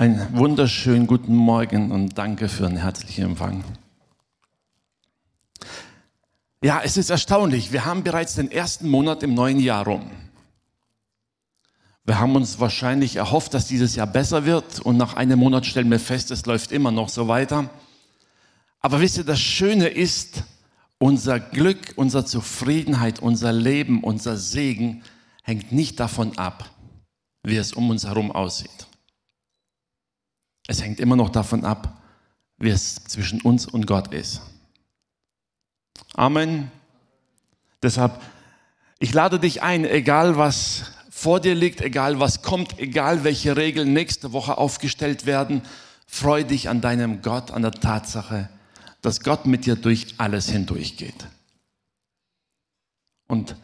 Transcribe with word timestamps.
Einen 0.00 0.34
wunderschönen 0.34 1.06
guten 1.06 1.36
Morgen 1.36 1.92
und 1.92 2.16
danke 2.16 2.48
für 2.48 2.64
einen 2.64 2.78
herzlichen 2.78 3.22
Empfang. 3.22 3.62
Ja, 6.64 6.80
es 6.82 6.96
ist 6.96 7.10
erstaunlich. 7.10 7.70
Wir 7.70 7.84
haben 7.84 8.02
bereits 8.02 8.34
den 8.34 8.50
ersten 8.50 8.88
Monat 8.88 9.22
im 9.22 9.34
neuen 9.34 9.60
Jahr 9.60 9.84
rum. 9.84 10.10
Wir 12.06 12.18
haben 12.18 12.34
uns 12.34 12.58
wahrscheinlich 12.58 13.16
erhofft, 13.16 13.52
dass 13.52 13.66
dieses 13.66 13.94
Jahr 13.94 14.06
besser 14.06 14.46
wird 14.46 14.80
und 14.80 14.96
nach 14.96 15.16
einem 15.16 15.38
Monat 15.38 15.66
stellen 15.66 15.90
wir 15.90 16.00
fest, 16.00 16.30
es 16.30 16.46
läuft 16.46 16.72
immer 16.72 16.92
noch 16.92 17.10
so 17.10 17.28
weiter. 17.28 17.68
Aber 18.80 19.02
wisst 19.02 19.18
ihr, 19.18 19.24
das 19.24 19.40
Schöne 19.40 19.88
ist, 19.88 20.44
unser 20.96 21.38
Glück, 21.38 21.92
unsere 21.96 22.24
Zufriedenheit, 22.24 23.18
unser 23.20 23.52
Leben, 23.52 24.02
unser 24.02 24.38
Segen 24.38 25.02
hängt 25.42 25.72
nicht 25.72 26.00
davon 26.00 26.38
ab, 26.38 26.70
wie 27.42 27.58
es 27.58 27.74
um 27.74 27.90
uns 27.90 28.06
herum 28.06 28.32
aussieht. 28.32 28.86
Es 30.66 30.82
hängt 30.82 31.00
immer 31.00 31.16
noch 31.16 31.30
davon 31.30 31.64
ab, 31.64 32.00
wie 32.58 32.70
es 32.70 32.96
zwischen 33.04 33.40
uns 33.40 33.66
und 33.66 33.86
Gott 33.86 34.12
ist. 34.12 34.42
Amen. 36.14 36.70
Deshalb, 37.82 38.20
ich 38.98 39.12
lade 39.14 39.38
dich 39.38 39.62
ein, 39.62 39.84
egal 39.84 40.36
was 40.36 40.84
vor 41.10 41.40
dir 41.40 41.54
liegt, 41.54 41.80
egal 41.80 42.20
was 42.20 42.42
kommt, 42.42 42.78
egal 42.78 43.24
welche 43.24 43.56
Regeln 43.56 43.92
nächste 43.92 44.32
Woche 44.32 44.58
aufgestellt 44.58 45.26
werden, 45.26 45.62
freu 46.06 46.44
dich 46.44 46.68
an 46.68 46.80
deinem 46.80 47.22
Gott, 47.22 47.50
an 47.50 47.62
der 47.62 47.72
Tatsache, 47.72 48.48
dass 49.02 49.20
Gott 49.20 49.46
mit 49.46 49.66
dir 49.66 49.76
durch 49.76 50.14
alles 50.18 50.48
hindurchgeht. 50.48 51.26
Und 53.28 53.54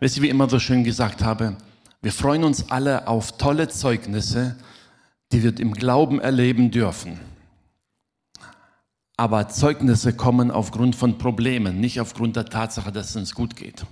wisst 0.00 0.16
ihr, 0.16 0.22
wie 0.22 0.26
ich 0.26 0.32
immer 0.32 0.50
so 0.50 0.58
schön 0.58 0.84
gesagt 0.84 1.22
habe, 1.22 1.56
wir 2.02 2.12
freuen 2.12 2.44
uns 2.44 2.70
alle 2.70 3.06
auf 3.06 3.38
tolle 3.38 3.68
Zeugnisse, 3.68 4.56
die 5.34 5.42
wir 5.42 5.58
im 5.58 5.72
Glauben 5.74 6.20
erleben 6.20 6.70
dürfen. 6.70 7.18
Aber 9.16 9.48
Zeugnisse 9.48 10.14
kommen 10.14 10.52
aufgrund 10.52 10.94
von 10.94 11.18
Problemen, 11.18 11.80
nicht 11.80 12.00
aufgrund 12.00 12.36
der 12.36 12.46
Tatsache, 12.46 12.92
dass 12.92 13.10
es 13.10 13.16
uns 13.16 13.34
gut 13.34 13.56
geht. 13.56 13.84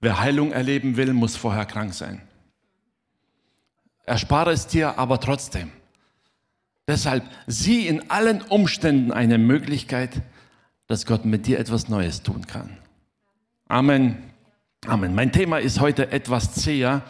Wer 0.00 0.20
Heilung 0.20 0.52
erleben 0.52 0.96
will, 0.96 1.12
muss 1.12 1.34
vorher 1.34 1.64
krank 1.64 1.94
sein. 1.94 2.22
Erspare 4.04 4.52
es 4.52 4.68
dir 4.68 4.98
aber 4.98 5.18
trotzdem. 5.18 5.72
Deshalb 6.86 7.24
sieh 7.48 7.88
in 7.88 8.08
allen 8.08 8.42
Umständen 8.42 9.10
eine 9.10 9.36
Möglichkeit, 9.36 10.22
dass 10.86 11.06
Gott 11.06 11.24
mit 11.24 11.48
dir 11.48 11.58
etwas 11.58 11.88
Neues 11.88 12.22
tun 12.22 12.46
kann. 12.46 12.78
Amen. 13.66 14.16
Amen. 14.86 15.12
Mein 15.16 15.32
Thema 15.32 15.58
ist 15.58 15.80
heute 15.80 16.12
etwas 16.12 16.54
zäher 16.54 17.02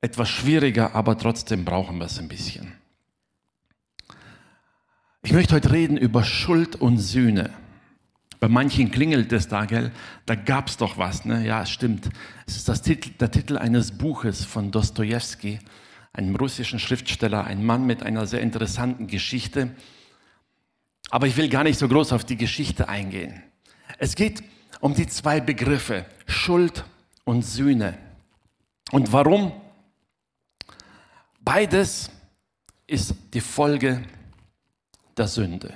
etwas 0.00 0.28
schwieriger, 0.28 0.94
aber 0.94 1.18
trotzdem 1.18 1.64
brauchen 1.64 1.98
wir 1.98 2.06
es 2.06 2.18
ein 2.18 2.28
bisschen. 2.28 2.72
Ich 5.22 5.32
möchte 5.32 5.54
heute 5.54 5.72
reden 5.72 5.96
über 5.96 6.24
Schuld 6.24 6.76
und 6.76 6.98
Sühne. 6.98 7.50
Bei 8.40 8.48
manchen 8.48 8.92
klingelt 8.92 9.32
es 9.32 9.48
da, 9.48 9.64
gell? 9.64 9.90
Da 10.24 10.36
gab 10.36 10.68
es 10.68 10.76
doch 10.76 10.96
was, 10.96 11.24
ne? 11.24 11.44
Ja, 11.44 11.62
es 11.62 11.70
stimmt. 11.70 12.08
Es 12.46 12.56
ist 12.56 12.68
das 12.68 12.82
Titel, 12.82 13.10
der 13.18 13.30
Titel 13.32 13.58
eines 13.58 13.98
Buches 13.98 14.44
von 14.44 14.70
Dostoevsky, 14.70 15.58
einem 16.12 16.36
russischen 16.36 16.78
Schriftsteller, 16.78 17.44
ein 17.44 17.64
Mann 17.64 17.84
mit 17.84 18.04
einer 18.04 18.26
sehr 18.26 18.40
interessanten 18.40 19.08
Geschichte. 19.08 19.74
Aber 21.10 21.26
ich 21.26 21.36
will 21.36 21.48
gar 21.48 21.64
nicht 21.64 21.78
so 21.78 21.88
groß 21.88 22.12
auf 22.12 22.24
die 22.24 22.36
Geschichte 22.36 22.88
eingehen. 22.88 23.42
Es 23.98 24.14
geht 24.14 24.44
um 24.80 24.94
die 24.94 25.08
zwei 25.08 25.40
Begriffe 25.40 26.06
Schuld 26.26 26.84
und 27.24 27.42
Sühne. 27.44 27.98
Und 28.92 29.12
warum? 29.12 29.52
Beides 31.48 32.10
ist 32.86 33.14
die 33.32 33.40
Folge 33.40 34.04
der 35.16 35.26
Sünde. 35.26 35.72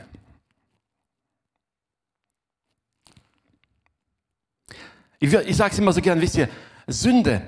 Ich, 5.18 5.32
ich 5.32 5.56
sage 5.56 5.72
es 5.72 5.78
immer 5.78 5.94
so 5.94 6.02
gern, 6.02 6.20
wisst 6.20 6.36
ihr, 6.36 6.50
Sünde 6.86 7.40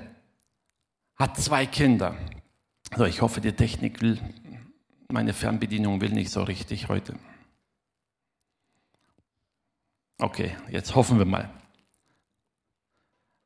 hat 1.17 1.37
zwei 1.37 1.67
Kinder. 1.67 2.17
Also 2.89 3.05
ich 3.05 3.21
hoffe, 3.21 3.41
die 3.41 3.51
Technik 3.51 4.01
will, 4.01 4.19
meine 5.07 5.31
Fernbedienung 5.31 6.01
will 6.01 6.09
nicht 6.09 6.31
so 6.31 6.41
richtig 6.41 6.89
heute. 6.89 7.19
Okay, 10.17 10.57
jetzt 10.71 10.95
hoffen 10.95 11.19
wir 11.19 11.25
mal. 11.25 11.47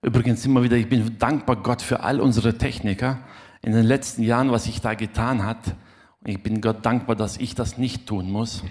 Übrigens 0.03 0.45
immer 0.45 0.63
wieder, 0.63 0.77
ich 0.77 0.87
bin 0.87 1.19
dankbar 1.19 1.57
Gott 1.57 1.81
für 1.81 1.99
all 1.99 2.21
unsere 2.21 2.57
Techniker, 2.57 3.27
in 3.61 3.73
den 3.73 3.85
letzten 3.85 4.23
Jahren, 4.23 4.51
was 4.51 4.65
sich 4.65 4.81
da 4.81 4.93
getan 4.93 5.45
hat. 5.45 5.75
Und 6.21 6.29
ich 6.29 6.41
bin 6.41 6.61
Gott 6.61 6.85
dankbar, 6.85 7.15
dass 7.15 7.37
ich 7.37 7.55
das 7.55 7.77
nicht 7.77 8.07
tun 8.07 8.31
muss. 8.31 8.63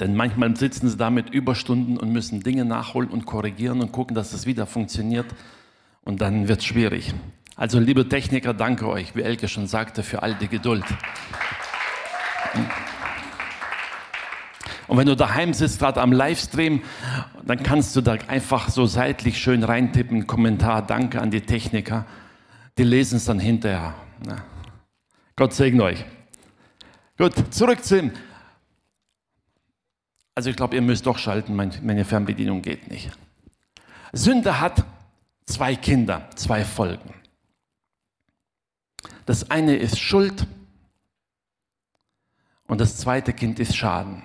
Denn 0.00 0.16
manchmal 0.16 0.56
sitzen 0.56 0.88
sie 0.88 0.96
da 0.96 1.10
mit 1.10 1.30
Überstunden 1.30 1.96
und 1.98 2.12
müssen 2.12 2.42
Dinge 2.42 2.64
nachholen 2.64 3.10
und 3.10 3.26
korrigieren 3.26 3.80
und 3.80 3.92
gucken, 3.92 4.16
dass 4.16 4.32
es 4.32 4.46
wieder 4.46 4.66
funktioniert. 4.66 5.26
Und 6.02 6.20
dann 6.20 6.48
wird 6.48 6.60
es 6.60 6.64
schwierig. 6.64 7.14
Also, 7.56 7.78
liebe 7.78 8.08
Techniker, 8.08 8.52
danke 8.52 8.88
euch, 8.88 9.14
wie 9.14 9.22
Elke 9.22 9.46
schon 9.46 9.68
sagte, 9.68 10.02
für 10.02 10.22
all 10.22 10.34
die 10.34 10.48
Geduld. 10.48 10.84
Und 14.88 14.98
wenn 14.98 15.06
du 15.06 15.14
daheim 15.14 15.54
sitzt, 15.54 15.78
gerade 15.78 16.00
am 16.00 16.12
Livestream, 16.12 16.82
dann 17.46 17.62
kannst 17.62 17.94
du 17.94 18.00
da 18.00 18.16
einfach 18.26 18.68
so 18.68 18.86
seitlich 18.86 19.38
schön 19.38 19.62
reintippen, 19.62 20.26
Kommentar, 20.26 20.84
danke 20.84 21.22
an 21.22 21.30
die 21.30 21.42
Techniker 21.42 22.04
die 22.78 22.84
lesen 22.84 23.16
es 23.16 23.24
dann 23.24 23.38
hinterher. 23.38 23.94
Na. 24.24 24.44
Gott 25.36 25.52
segne 25.52 25.82
euch. 25.82 26.04
Gut, 27.16 27.54
zurück 27.54 27.84
zu 27.84 27.98
ihm. 27.98 28.12
Also 30.34 30.50
ich 30.50 30.56
glaube, 30.56 30.74
ihr 30.74 30.82
müsst 30.82 31.06
doch 31.06 31.18
schalten, 31.18 31.54
meine 31.54 32.04
Fernbedienung 32.04 32.60
geht 32.62 32.90
nicht. 32.90 33.10
Sünde 34.12 34.60
hat 34.60 34.84
zwei 35.46 35.76
Kinder, 35.76 36.28
zwei 36.34 36.64
Folgen. 36.64 37.14
Das 39.26 39.50
eine 39.50 39.76
ist 39.76 39.98
Schuld 39.98 40.46
und 42.66 42.80
das 42.80 42.96
zweite 42.98 43.32
Kind 43.32 43.60
ist 43.60 43.76
Schaden. 43.76 44.22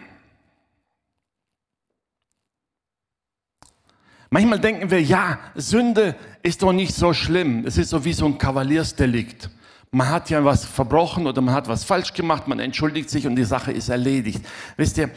Manchmal 4.30 4.60
denken 4.60 4.92
wir, 4.92 5.02
ja, 5.02 5.40
Sünde 5.56 6.16
ist 6.44 6.62
doch 6.62 6.72
nicht 6.72 6.94
so 6.94 7.14
schlimm. 7.14 7.66
Es 7.66 7.78
ist 7.78 7.90
so 7.90 8.06
wie 8.06 8.14
so 8.14 8.26
ein 8.26 8.38
Kavaliersdelikt. 8.38 9.50
Man 9.92 10.10
hat 10.10 10.30
ja 10.30 10.46
was 10.46 10.66
verbrochen 10.66 11.26
oder 11.26 11.42
man 11.42 11.56
hat 11.56 11.68
was 11.68 11.84
falsch 11.84 12.14
gemacht, 12.14 12.48
man 12.48 12.60
entschuldigt 12.60 13.10
sich 13.10 13.26
und 13.26 13.36
die 13.36 13.44
Sache 13.44 13.72
ist 13.72 13.90
erledigt. 13.90 14.46
Wisst 14.78 15.00
ihr, 15.00 15.10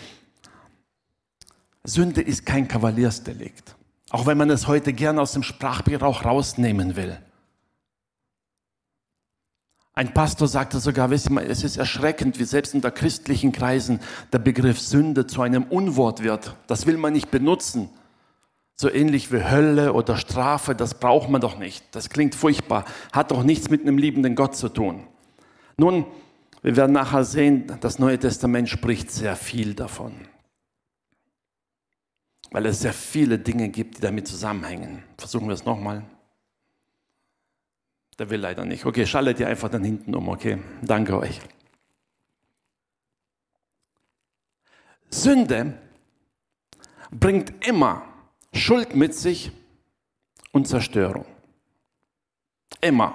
Sünde 1.84 2.22
ist 2.22 2.46
kein 2.46 2.68
Kavaliersdelikt. 2.68 3.76
Auch 4.08 4.24
wenn 4.24 4.38
man 4.38 4.48
es 4.48 4.66
heute 4.66 4.94
gerne 4.94 5.20
aus 5.20 5.32
dem 5.32 5.42
Sprachgebrauch 5.42 6.24
rausnehmen 6.24 6.96
will. 6.96 7.18
Ein 9.94 10.14
Pastor 10.14 10.48
sagte 10.48 10.80
sogar, 10.80 11.10
wisst 11.10 11.28
ihr, 11.28 11.50
es 11.50 11.64
ist 11.64 11.76
erschreckend, 11.76 12.38
wie 12.38 12.44
selbst 12.44 12.74
unter 12.74 12.90
christlichen 12.90 13.52
Kreisen 13.52 14.00
der 14.32 14.38
Begriff 14.38 14.80
Sünde 14.80 15.26
zu 15.26 15.42
einem 15.42 15.64
Unwort 15.64 16.22
wird. 16.22 16.56
Das 16.66 16.86
will 16.86 16.96
man 16.96 17.12
nicht 17.12 17.30
benutzen 17.30 17.90
so 18.82 18.91
ähnlich 18.91 19.32
wie 19.32 19.43
Hölle 19.43 19.94
oder 19.94 20.16
Strafe, 20.16 20.75
das 20.75 20.94
braucht 20.98 21.31
man 21.31 21.41
doch 21.41 21.56
nicht. 21.56 21.84
Das 21.93 22.10
klingt 22.10 22.34
furchtbar, 22.34 22.84
hat 23.12 23.31
doch 23.31 23.44
nichts 23.44 23.70
mit 23.70 23.82
einem 23.82 23.97
liebenden 23.97 24.34
Gott 24.34 24.56
zu 24.56 24.69
tun. 24.69 25.06
Nun, 25.76 26.04
wir 26.62 26.76
werden 26.76 26.92
nachher 26.92 27.25
sehen, 27.25 27.78
das 27.81 27.98
Neue 27.98 28.19
Testament 28.19 28.69
spricht 28.69 29.10
sehr 29.10 29.37
viel 29.37 29.75
davon, 29.75 30.12
weil 32.50 32.66
es 32.66 32.81
sehr 32.81 32.92
viele 32.92 33.38
Dinge 33.38 33.69
gibt, 33.69 33.98
die 33.98 34.00
damit 34.00 34.26
zusammenhängen. 34.26 35.04
Versuchen 35.16 35.47
wir 35.47 35.54
es 35.54 35.65
nochmal. 35.65 36.04
Der 38.19 38.31
will 38.31 38.41
leider 38.41 38.65
nicht. 38.65 38.84
Okay, 38.84 39.06
schaltet 39.06 39.38
ihr 39.41 39.48
einfach 39.48 39.69
dann 39.69 39.84
hinten 39.84 40.15
um, 40.15 40.28
okay? 40.28 40.59
Danke 40.82 41.18
euch. 41.18 41.41
Sünde 45.09 45.78
bringt 47.12 47.65
immer 47.66 48.11
Schuld 48.53 48.95
mit 48.95 49.15
sich 49.15 49.51
und 50.53 50.69
Zerstörung. 50.69 51.25
Immer. 52.81 53.15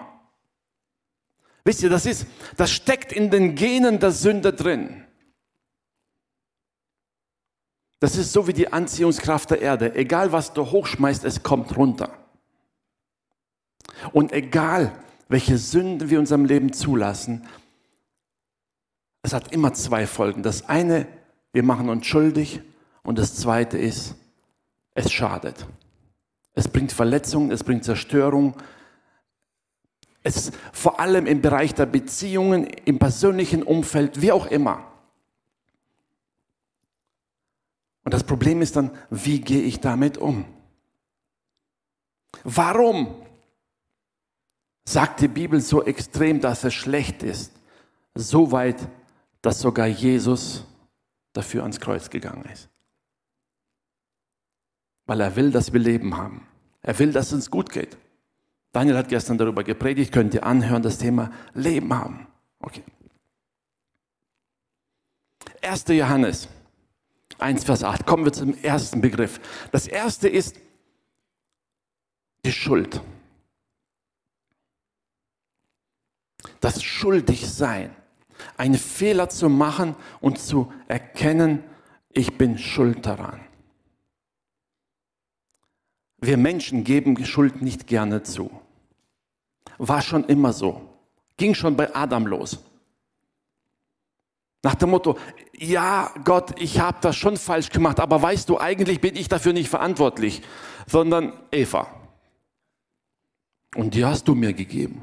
Wisst 1.63 1.84
ihr, 1.84 1.89
das 1.89 2.06
ist, 2.06 2.25
das 2.56 2.72
steckt 2.72 3.12
in 3.12 3.30
den 3.30 3.56
Genen 3.56 4.00
der 4.00 4.12
Sünde 4.12 4.54
drin. 4.54 5.04
Das 8.00 8.16
ist 8.16 8.31
so 8.31 8.48
wie 8.48 8.54
die 8.54 8.72
Anziehungskraft 8.72 9.51
der 9.51 9.62
Erde. 9.62 9.95
Egal 9.95 10.31
was 10.31 10.54
du 10.54 10.69
hochschmeißt, 10.69 11.24
es 11.24 11.44
kommt 11.44 11.75
runter. 11.75 12.13
Und 14.13 14.31
egal 14.31 14.94
welche 15.28 15.57
Sünden 15.57 16.10
wir 16.10 16.19
unserem 16.19 16.45
Leben 16.45 16.74
zulassen, 16.74 17.48
es 19.24 19.34
hat 19.34 19.51
immer 19.51 19.74
zwei 19.74 20.07
Folgen. 20.07 20.44
Das 20.44 20.69
eine, 20.69 21.07
wir 21.51 21.63
machen 21.63 21.89
uns 21.89 22.06
schuldig 22.06 22.62
und 23.04 23.18
das 23.18 23.36
zweite 23.36 23.78
ist, 23.78 24.16
es 24.97 25.11
schadet. 25.11 25.67
Es 26.53 26.67
bringt 26.67 26.91
Verletzungen, 26.91 27.51
es 27.51 27.63
bringt 27.63 27.83
Zerstörung. 27.83 28.55
Es 30.23 30.38
ist 30.38 30.57
vor 30.73 30.99
allem 30.99 31.27
im 31.27 31.39
Bereich 31.39 31.75
der 31.75 31.85
Beziehungen, 31.85 32.63
im 32.63 32.97
persönlichen 32.97 33.61
Umfeld, 33.61 34.21
wie 34.21 34.31
auch 34.31 34.47
immer. 34.47 34.91
Und 38.03 38.13
das 38.13 38.23
Problem 38.23 38.61
ist 38.63 38.75
dann, 38.75 38.89
wie 39.11 39.39
gehe 39.39 39.61
ich 39.61 39.79
damit 39.81 40.17
um? 40.17 40.45
Warum 42.43 43.23
sagt 44.83 45.21
die 45.21 45.27
Bibel 45.27 45.61
so 45.61 45.83
extrem, 45.83 46.41
dass 46.41 46.63
es 46.63 46.73
schlecht 46.73 47.21
ist? 47.21 47.53
So 48.15 48.51
weit, 48.51 48.88
dass 49.43 49.59
sogar 49.59 49.88
Jesus 49.88 50.65
dafür 51.33 51.61
ans 51.61 51.79
Kreuz 51.79 52.09
gegangen 52.09 52.45
ist. 52.51 52.67
Weil 55.07 55.21
er 55.21 55.36
will, 55.36 55.51
dass 55.51 55.74
wir 55.74 55.80
Leben 55.80 56.15
haben. 56.15 56.45
Er 56.83 56.98
will, 57.00 57.12
dass 57.12 57.27
es 57.27 57.33
uns 57.33 57.51
gut 57.51 57.71
geht. 57.71 57.98
Daniel 58.71 58.98
hat 58.98 59.09
gestern 59.09 59.38
darüber 59.38 59.63
gepredigt, 59.63 60.12
könnt 60.12 60.33
ihr 60.33 60.45
anhören, 60.45 60.83
das 60.83 61.00
Thema 61.00 61.31
Leben 61.54 61.94
haben. 61.94 62.27
Okay. 62.59 62.83
1. 65.62 65.86
Johannes 65.88 66.48
1, 67.39 67.63
Vers 67.63 67.83
8. 67.83 68.06
Kommen 68.06 68.25
wir 68.25 68.33
zum 68.33 68.54
ersten 68.62 69.01
Begriff. 69.01 69.39
Das 69.71 69.88
erste 69.88 70.27
ist 70.27 70.57
die 72.45 72.51
Schuld. 72.51 73.01
Das 76.60 76.83
Schuldigsein. 76.83 77.95
Einen 78.56 78.75
Fehler 78.75 79.30
zu 79.30 79.50
machen 79.50 79.95
und 80.19 80.39
zu 80.39 80.71
erkennen, 80.88 81.63
ich 82.12 82.38
bin 82.38 82.57
schuld 82.57 83.06
daran. 83.06 83.46
Wir 86.19 86.37
Menschen 86.37 86.83
geben 86.83 87.23
Schuld 87.25 87.61
nicht 87.61 87.87
gerne 87.87 88.23
zu. 88.23 88.49
War 89.77 90.01
schon 90.01 90.25
immer 90.25 90.53
so. 90.53 90.81
Ging 91.37 91.53
schon 91.53 91.75
bei 91.75 91.93
Adam 91.95 92.25
los. 92.25 92.59
Nach 94.63 94.75
dem 94.75 94.89
Motto, 94.89 95.17
ja 95.53 96.11
Gott, 96.23 96.59
ich 96.59 96.79
habe 96.79 96.97
das 97.01 97.15
schon 97.15 97.37
falsch 97.37 97.69
gemacht, 97.69 97.99
aber 97.99 98.21
weißt 98.21 98.49
du, 98.49 98.59
eigentlich 98.59 98.99
bin 98.99 99.15
ich 99.15 99.29
dafür 99.29 99.53
nicht 99.53 99.69
verantwortlich, 99.69 100.41
sondern 100.87 101.33
Eva. 101.51 101.87
Und 103.75 103.93
die 103.93 104.03
hast 104.03 104.27
du 104.27 104.33
mir 104.33 104.53
gegeben. 104.53 105.01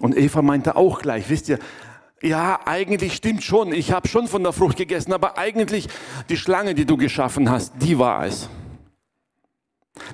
Und 0.00 0.16
Eva 0.16 0.42
meinte 0.42 0.76
auch 0.76 1.00
gleich, 1.00 1.28
wisst 1.30 1.48
ihr, 1.48 1.58
ja, 2.22 2.60
eigentlich 2.66 3.14
stimmt 3.14 3.44
schon, 3.44 3.72
ich 3.72 3.92
habe 3.92 4.08
schon 4.08 4.28
von 4.28 4.42
der 4.42 4.52
Frucht 4.52 4.76
gegessen, 4.76 5.12
aber 5.12 5.38
eigentlich 5.38 5.88
die 6.28 6.36
Schlange, 6.36 6.74
die 6.74 6.84
du 6.84 6.96
geschaffen 6.96 7.50
hast, 7.50 7.74
die 7.80 7.98
war 7.98 8.26
es. 8.26 8.48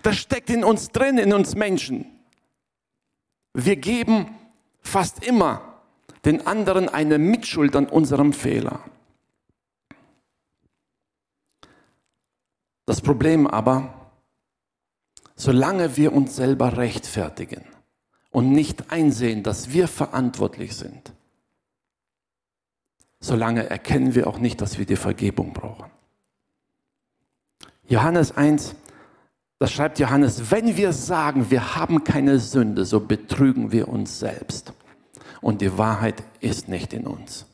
Das 0.03 0.17
steckt 0.17 0.51
in 0.51 0.65
uns 0.65 0.91
drin, 0.91 1.19
in 1.19 1.33
uns 1.33 1.55
Menschen. 1.55 2.07
Wir 3.53 3.77
geben 3.77 4.35
fast 4.81 5.25
immer 5.25 5.81
den 6.25 6.47
anderen 6.47 6.89
eine 6.89 7.19
Mitschuld 7.19 7.77
an 7.77 7.87
unserem 7.87 8.33
Fehler. 8.33 8.81
Das 12.87 13.01
Problem 13.01 13.47
aber, 13.47 14.13
solange 15.37 15.97
wir 15.97 16.13
uns 16.13 16.37
selber 16.37 16.77
rechtfertigen 16.77 17.65
und 18.31 18.53
nicht 18.53 18.91
einsehen, 18.91 19.43
dass 19.43 19.73
wir 19.73 19.89
verantwortlich 19.89 20.77
sind, 20.77 21.13
solange 23.25 23.69
erkennen 23.71 24.15
wir 24.15 24.27
auch 24.27 24.39
nicht, 24.39 24.61
dass 24.61 24.79
wir 24.79 24.87
die 24.87 24.97
Vergebung 24.97 25.53
brauchen. 25.53 25.91
Johannes 27.87 28.37
1, 28.37 28.75
das 29.59 29.73
schreibt 29.73 29.99
Johannes, 29.99 30.51
wenn 30.51 30.77
wir 30.77 30.93
sagen, 30.93 31.51
wir 31.51 31.75
haben 31.75 32.05
keine 32.05 32.39
Sünde, 32.39 32.85
so 32.85 33.01
betrügen 33.01 33.73
wir 33.73 33.89
uns 33.89 34.19
selbst 34.19 34.73
und 35.41 35.61
die 35.61 35.79
Wahrheit 35.79 36.23
ist 36.41 36.69
nicht 36.69 36.93
in 36.93 37.07
uns. 37.07 37.47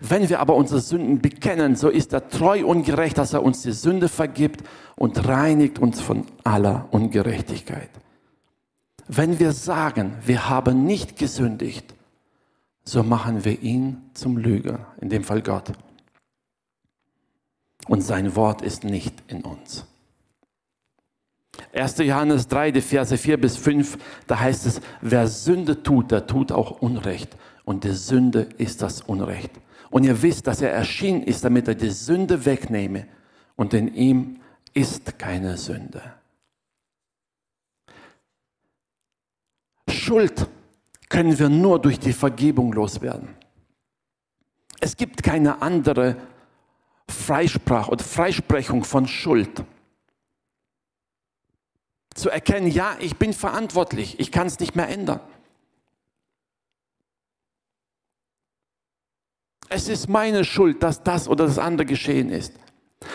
Wenn 0.00 0.28
wir 0.28 0.40
aber 0.40 0.54
unsere 0.54 0.80
Sünden 0.80 1.20
bekennen, 1.20 1.74
so 1.74 1.88
ist 1.88 2.12
er 2.12 2.28
treu 2.28 2.64
und 2.64 2.84
gerecht, 2.84 3.18
dass 3.18 3.32
er 3.32 3.42
uns 3.42 3.62
die 3.62 3.72
Sünde 3.72 4.08
vergibt 4.08 4.62
und 4.96 5.26
reinigt 5.26 5.78
uns 5.78 6.00
von 6.00 6.26
aller 6.44 6.88
Ungerechtigkeit. 6.90 7.90
Wenn 9.08 9.38
wir 9.38 9.52
sagen, 9.52 10.14
wir 10.24 10.48
haben 10.48 10.84
nicht 10.84 11.16
gesündigt, 11.16 11.94
so 12.90 13.02
machen 13.02 13.44
wir 13.44 13.60
ihn 13.60 14.10
zum 14.14 14.38
Lüger, 14.38 14.86
in 15.00 15.10
dem 15.10 15.22
Fall 15.22 15.42
Gott. 15.42 15.72
Und 17.86 18.00
sein 18.00 18.34
Wort 18.34 18.62
ist 18.62 18.84
nicht 18.84 19.14
in 19.28 19.42
uns. 19.42 19.86
1. 21.74 21.98
Johannes 21.98 22.48
3, 22.48 22.70
die 22.70 22.80
Verse 22.80 23.16
4 23.16 23.38
bis 23.38 23.56
5, 23.56 23.98
da 24.26 24.40
heißt 24.40 24.64
es, 24.64 24.80
wer 25.02 25.28
Sünde 25.28 25.82
tut, 25.82 26.10
der 26.10 26.26
tut 26.26 26.50
auch 26.50 26.80
Unrecht. 26.80 27.36
Und 27.64 27.84
die 27.84 27.92
Sünde 27.92 28.48
ist 28.56 28.80
das 28.80 29.02
Unrecht. 29.02 29.50
Und 29.90 30.04
ihr 30.04 30.22
wisst, 30.22 30.46
dass 30.46 30.62
er 30.62 30.72
erschienen 30.72 31.22
ist, 31.22 31.44
damit 31.44 31.68
er 31.68 31.74
die 31.74 31.90
Sünde 31.90 32.46
wegnehme. 32.46 33.06
Und 33.56 33.74
in 33.74 33.94
ihm 33.94 34.40
ist 34.72 35.18
keine 35.18 35.58
Sünde. 35.58 36.02
Schuld 39.90 40.48
können 41.08 41.38
wir 41.38 41.48
nur 41.48 41.80
durch 41.80 41.98
die 41.98 42.12
Vergebung 42.12 42.72
loswerden. 42.72 43.28
Es 44.80 44.96
gibt 44.96 45.22
keine 45.22 45.62
andere 45.62 46.16
Freisprach 47.08 47.88
oder 47.88 48.04
Freisprechung 48.04 48.84
von 48.84 49.08
Schuld 49.08 49.64
zu 52.18 52.30
erkennen, 52.30 52.66
ja, 52.66 52.96
ich 52.98 53.16
bin 53.16 53.32
verantwortlich, 53.32 54.18
ich 54.18 54.32
kann 54.32 54.46
es 54.46 54.58
nicht 54.58 54.76
mehr 54.76 54.88
ändern. 54.88 55.20
Es 59.70 59.88
ist 59.88 60.08
meine 60.08 60.44
Schuld, 60.44 60.82
dass 60.82 61.02
das 61.02 61.28
oder 61.28 61.46
das 61.46 61.58
andere 61.58 61.86
geschehen 61.86 62.30
ist. 62.30 62.54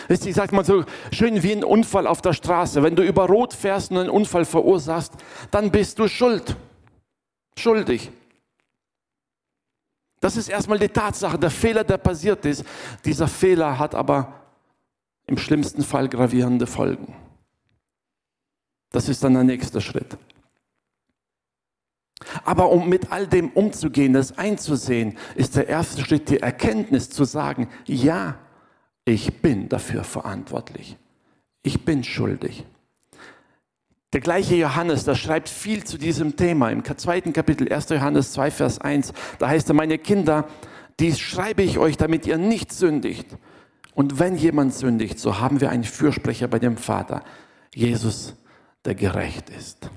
Ich 0.08 0.34
sage 0.34 0.54
mal 0.54 0.64
so 0.64 0.84
schön 1.12 1.42
wie 1.42 1.52
ein 1.52 1.64
Unfall 1.64 2.06
auf 2.06 2.22
der 2.22 2.32
Straße. 2.32 2.82
Wenn 2.82 2.96
du 2.96 3.02
über 3.02 3.26
Rot 3.26 3.52
fährst 3.52 3.90
und 3.90 3.98
einen 3.98 4.08
Unfall 4.08 4.44
verursachst, 4.44 5.12
dann 5.50 5.70
bist 5.70 5.98
du 5.98 6.08
schuld. 6.08 6.56
Schuldig. 7.58 8.10
Das 10.20 10.36
ist 10.36 10.48
erstmal 10.48 10.78
die 10.78 10.88
Tatsache, 10.88 11.38
der 11.38 11.50
Fehler, 11.50 11.84
der 11.84 11.98
passiert 11.98 12.44
ist. 12.46 12.64
Dieser 13.04 13.28
Fehler 13.28 13.78
hat 13.78 13.94
aber 13.94 14.40
im 15.26 15.36
schlimmsten 15.36 15.82
Fall 15.82 16.08
gravierende 16.08 16.66
Folgen. 16.66 17.14
Das 18.90 19.08
ist 19.08 19.22
dann 19.22 19.34
der 19.34 19.44
nächste 19.44 19.80
Schritt. 19.80 20.16
Aber 22.44 22.70
um 22.70 22.88
mit 22.88 23.12
all 23.12 23.26
dem 23.26 23.50
umzugehen, 23.50 24.12
das 24.12 24.38
einzusehen, 24.38 25.18
ist 25.34 25.56
der 25.56 25.68
erste 25.68 26.02
Schritt 26.02 26.28
die 26.30 26.40
Erkenntnis 26.40 27.10
zu 27.10 27.24
sagen, 27.24 27.68
ja, 27.84 28.38
ich 29.04 29.42
bin 29.42 29.68
dafür 29.68 30.04
verantwortlich. 30.04 30.96
Ich 31.62 31.84
bin 31.84 32.04
schuldig. 32.04 32.64
Der 34.14 34.20
gleiche 34.20 34.54
Johannes, 34.54 35.04
der 35.04 35.16
schreibt 35.16 35.48
viel 35.48 35.82
zu 35.82 35.98
diesem 35.98 36.36
Thema. 36.36 36.70
Im 36.70 36.84
zweiten 36.84 37.32
Kapitel, 37.32 37.70
1. 37.70 37.88
Johannes 37.88 38.32
2, 38.32 38.52
Vers 38.52 38.80
1, 38.80 39.12
da 39.40 39.48
heißt 39.48 39.68
er, 39.68 39.74
meine 39.74 39.98
Kinder, 39.98 40.48
dies 41.00 41.18
schreibe 41.18 41.64
ich 41.64 41.78
euch, 41.78 41.96
damit 41.96 42.24
ihr 42.24 42.38
nicht 42.38 42.72
sündigt. 42.72 43.26
Und 43.92 44.20
wenn 44.20 44.36
jemand 44.36 44.72
sündigt, 44.72 45.18
so 45.18 45.40
haben 45.40 45.60
wir 45.60 45.70
einen 45.70 45.82
Fürsprecher 45.82 46.46
bei 46.46 46.60
dem 46.60 46.76
Vater, 46.76 47.24
Jesus 47.74 48.36
der 48.84 48.94
gerecht 48.94 49.50
ist. 49.50 49.90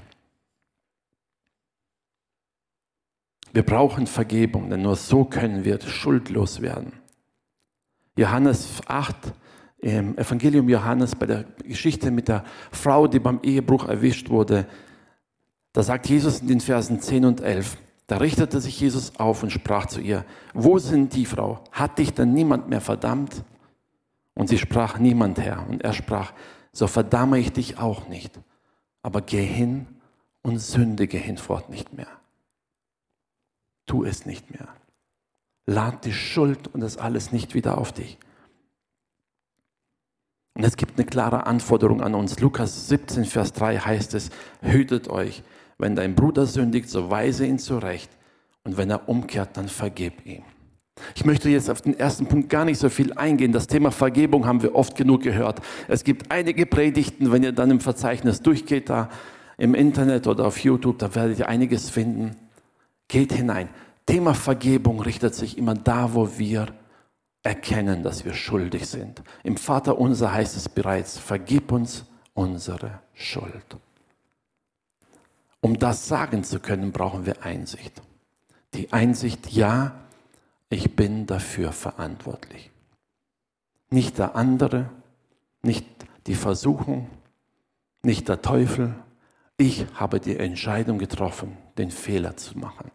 Wir 3.54 3.64
brauchen 3.64 4.08
Vergebung, 4.08 4.72
denn 4.72 4.82
nur 4.82 4.96
so 4.96 5.26
können 5.26 5.64
wir 5.64 5.80
schuldlos 5.80 6.62
werden. 6.62 6.94
Johannes 8.16 8.82
8, 8.88 9.16
im 9.80 10.18
Evangelium 10.18 10.68
Johannes, 10.70 11.16
bei 11.16 11.26
der 11.26 11.46
Geschichte 11.64 12.12
mit 12.12 12.28
der 12.28 12.44
Frau, 12.72 13.08
die 13.08 13.20
beim 13.20 13.40
Ehebruch 13.44 13.88
erwischt 13.88 14.30
wurde, 14.30 14.66
da 15.74 15.84
sagt 15.84 16.10
Jesus 16.10 16.40
in 16.40 16.48
den 16.48 16.60
Versen 16.60 17.00
10 17.00 17.26
und 17.26 17.42
11, 17.42 17.78
da 18.08 18.18
richtete 18.18 18.60
sich 18.60 18.80
Jesus 18.80 19.18
auf 19.18 19.44
und 19.44 19.52
sprach 19.52 19.86
zu 19.86 20.00
ihr, 20.00 20.26
wo 20.54 20.80
sind 20.80 21.14
die 21.14 21.26
Frau? 21.26 21.64
Hat 21.72 22.00
dich 22.00 22.14
denn 22.14 22.34
niemand 22.34 22.70
mehr 22.70 22.82
verdammt? 22.82 23.44
Und 24.34 24.50
sie 24.50 24.58
sprach, 24.58 24.98
niemand 24.98 25.40
Herr. 25.40 25.68
Und 25.68 25.84
er 25.84 25.94
sprach, 25.94 26.32
so 26.72 26.88
verdamme 26.88 27.38
ich 27.38 27.52
dich 27.52 27.78
auch 27.78 28.08
nicht 28.08 28.40
aber 29.08 29.22
geh 29.22 29.46
hin 29.46 29.88
und 30.42 30.60
sündige 30.60 31.18
hinfort 31.18 31.70
nicht 31.70 31.94
mehr. 31.94 32.10
Tu 33.86 34.04
es 34.04 34.26
nicht 34.26 34.52
mehr. 34.52 34.68
Lad 35.66 36.04
die 36.04 36.12
Schuld 36.12 36.68
und 36.74 36.82
das 36.82 36.98
alles 36.98 37.32
nicht 37.32 37.54
wieder 37.54 37.78
auf 37.78 37.94
dich. 37.94 38.18
Und 40.58 40.64
es 40.64 40.76
gibt 40.76 40.98
eine 40.98 41.06
klare 41.06 41.46
Anforderung 41.46 42.02
an 42.02 42.16
uns. 42.16 42.40
Lukas 42.40 42.88
17, 42.88 43.26
Vers 43.26 43.54
3 43.54 43.78
heißt 43.78 44.16
es, 44.16 44.32
hütet 44.64 45.08
euch, 45.08 45.44
wenn 45.78 45.96
dein 45.96 46.16
Bruder 46.16 46.48
sündigt, 46.48 46.90
so 46.90 47.12
weise 47.12 47.46
ihn 47.46 47.60
zurecht. 47.60 48.10
Und 48.64 48.76
wenn 48.76 48.90
er 48.90 49.08
umkehrt, 49.08 49.56
dann 49.56 49.68
vergib 49.68 50.26
ihm. 50.26 50.42
Ich 51.14 51.26
möchte 51.26 51.48
jetzt 51.48 51.70
auf 51.70 51.84
den 51.84 52.00
ersten 52.00 52.26
Punkt 52.26 52.50
gar 52.50 52.66
nicht 52.66 52.80
so 52.80 52.90
viel 52.90 53.14
eingehen. 53.14 53.52
Das 53.52 53.68
Thema 53.68 53.92
Vergebung 53.92 54.48
haben 54.48 54.64
wir 54.64 54.74
oft 54.74 54.98
genug 54.98 55.22
gehört. 55.22 55.62
Es 55.88 56.04
gibt 56.04 56.32
einige 56.32 56.66
Predigten, 56.66 57.32
wenn 57.32 57.44
ihr 57.44 57.52
dann 57.52 57.70
im 57.70 57.80
Verzeichnis 57.80 58.42
durchgeht, 58.42 58.90
da 58.90 59.10
im 59.60 59.76
Internet 59.76 60.26
oder 60.26 60.48
auf 60.48 60.58
YouTube, 60.58 60.98
da 60.98 61.14
werdet 61.14 61.38
ihr 61.38 61.50
einiges 61.50 61.92
finden. 61.92 62.36
Geht 63.08 63.32
hinein. 63.32 63.70
Thema 64.08 64.34
Vergebung 64.34 65.02
richtet 65.02 65.36
sich 65.36 65.56
immer 65.56 65.76
da, 65.76 66.16
wo 66.16 66.40
wir 66.40 66.66
erkennen, 67.48 68.04
dass 68.04 68.26
wir 68.26 68.34
schuldig 68.34 68.88
sind. 68.88 69.24
Im 69.44 69.56
Vater 69.56 69.98
unser 69.98 70.34
heißt 70.34 70.58
es 70.58 70.68
bereits, 70.68 71.18
vergib 71.18 71.72
uns 71.72 72.06
unsere 72.34 73.00
Schuld. 73.14 73.78
Um 75.62 75.80
das 75.80 76.08
sagen 76.08 76.44
zu 76.44 76.60
können, 76.60 76.92
brauchen 76.92 77.26
wir 77.26 77.44
Einsicht. 77.44 78.02
Die 78.74 78.92
Einsicht, 78.92 79.50
ja, 79.52 79.96
ich 80.70 80.96
bin 80.98 81.26
dafür 81.26 81.72
verantwortlich. 81.72 82.70
Nicht 83.90 84.18
der 84.18 84.36
andere, 84.36 84.90
nicht 85.62 85.86
die 86.28 86.36
Versuchung, 86.36 87.10
nicht 88.04 88.28
der 88.28 88.42
Teufel. 88.42 88.94
Ich 89.56 89.86
habe 89.94 90.20
die 90.20 90.38
Entscheidung 90.38 90.98
getroffen, 90.98 91.58
den 91.78 91.92
Fehler 91.92 92.36
zu 92.36 92.58
machen. 92.58 92.92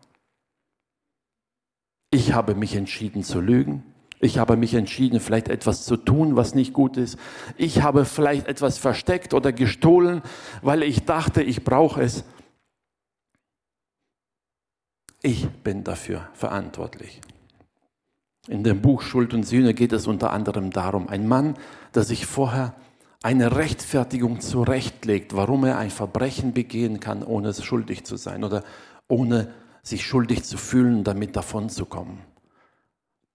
Ich 2.10 2.34
habe 2.34 2.54
mich 2.54 2.76
entschieden 2.76 3.24
zu 3.24 3.40
lügen. 3.40 3.91
Ich 4.24 4.38
habe 4.38 4.56
mich 4.56 4.74
entschieden, 4.74 5.18
vielleicht 5.18 5.48
etwas 5.48 5.84
zu 5.84 5.96
tun, 5.96 6.36
was 6.36 6.54
nicht 6.54 6.72
gut 6.72 6.96
ist. 6.96 7.18
Ich 7.56 7.82
habe 7.82 8.04
vielleicht 8.04 8.46
etwas 8.46 8.78
versteckt 8.78 9.34
oder 9.34 9.52
gestohlen, 9.52 10.22
weil 10.62 10.84
ich 10.84 11.04
dachte, 11.04 11.42
ich 11.42 11.64
brauche 11.64 12.02
es. 12.02 12.22
Ich 15.22 15.48
bin 15.48 15.82
dafür 15.82 16.28
verantwortlich. 16.34 17.20
In 18.46 18.62
dem 18.62 18.80
Buch 18.80 19.02
Schuld 19.02 19.34
und 19.34 19.42
Sühne 19.42 19.74
geht 19.74 19.92
es 19.92 20.06
unter 20.06 20.32
anderem 20.32 20.70
darum, 20.70 21.08
ein 21.08 21.26
Mann, 21.26 21.56
der 21.92 22.04
sich 22.04 22.24
vorher 22.24 22.76
eine 23.24 23.56
Rechtfertigung 23.56 24.40
zurechtlegt, 24.40 25.34
warum 25.34 25.64
er 25.64 25.78
ein 25.78 25.90
Verbrechen 25.90 26.52
begehen 26.52 27.00
kann, 27.00 27.24
ohne 27.24 27.52
schuldig 27.54 28.04
zu 28.04 28.14
sein 28.14 28.44
oder 28.44 28.62
ohne 29.08 29.52
sich 29.82 30.06
schuldig 30.06 30.44
zu 30.44 30.58
fühlen, 30.58 31.02
damit 31.02 31.34
davonzukommen. 31.34 32.31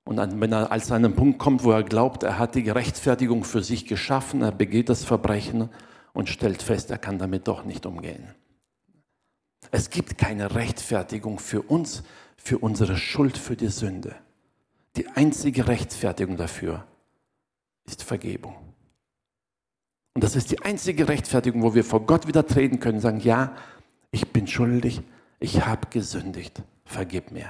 Und 0.08 0.40
wenn 0.40 0.54
er 0.54 0.72
als 0.72 0.90
einen 0.90 1.16
Punkt 1.16 1.38
kommt, 1.38 1.66
wo 1.66 1.72
er 1.72 1.84
glaubt, 1.84 2.24
er 2.24 2.40
hat 2.40 2.56
die 2.56 2.70
Rechtfertigung 2.70 3.44
für 3.44 3.62
sich 3.62 3.86
geschaffen, 3.86 4.42
er 4.42 4.54
begeht 4.54 4.88
das 4.88 5.04
Verbrechen 5.04 5.70
und 6.14 6.30
stellt 6.30 6.64
fest, 6.64 6.90
er 6.92 6.98
kann 6.98 7.20
damit 7.20 7.50
doch 7.50 7.66
nicht 7.66 7.86
umgehen. 7.86 8.34
Es 9.70 9.90
gibt 9.90 10.18
keine 10.18 10.56
Rechtfertigung 10.56 11.40
für 11.40 11.62
uns, 11.62 12.04
für 12.38 12.58
unsere 12.58 12.96
Schuld, 12.96 13.38
für 13.38 13.58
die 13.58 13.68
Sünde. 13.68 14.16
Die 14.96 15.10
einzige 15.10 15.68
Rechtfertigung 15.68 16.38
dafür 16.38 16.86
ist 17.84 18.02
Vergebung. 18.02 18.56
Und 20.14 20.24
das 20.24 20.38
ist 20.38 20.52
die 20.52 20.62
einzige 20.62 21.10
Rechtfertigung, 21.10 21.64
wo 21.64 21.76
wir 21.76 21.84
vor 21.84 22.06
Gott 22.06 22.28
wieder 22.28 22.48
treten 22.48 22.80
können 22.80 22.96
und 22.96 23.02
sagen, 23.02 23.20
ja, 23.20 23.54
ich 24.12 24.32
bin 24.32 24.48
schuldig, 24.48 25.02
ich 25.42 25.66
habe 25.66 25.90
gesündigt, 25.90 26.64
vergib 26.86 27.32
mir. 27.32 27.50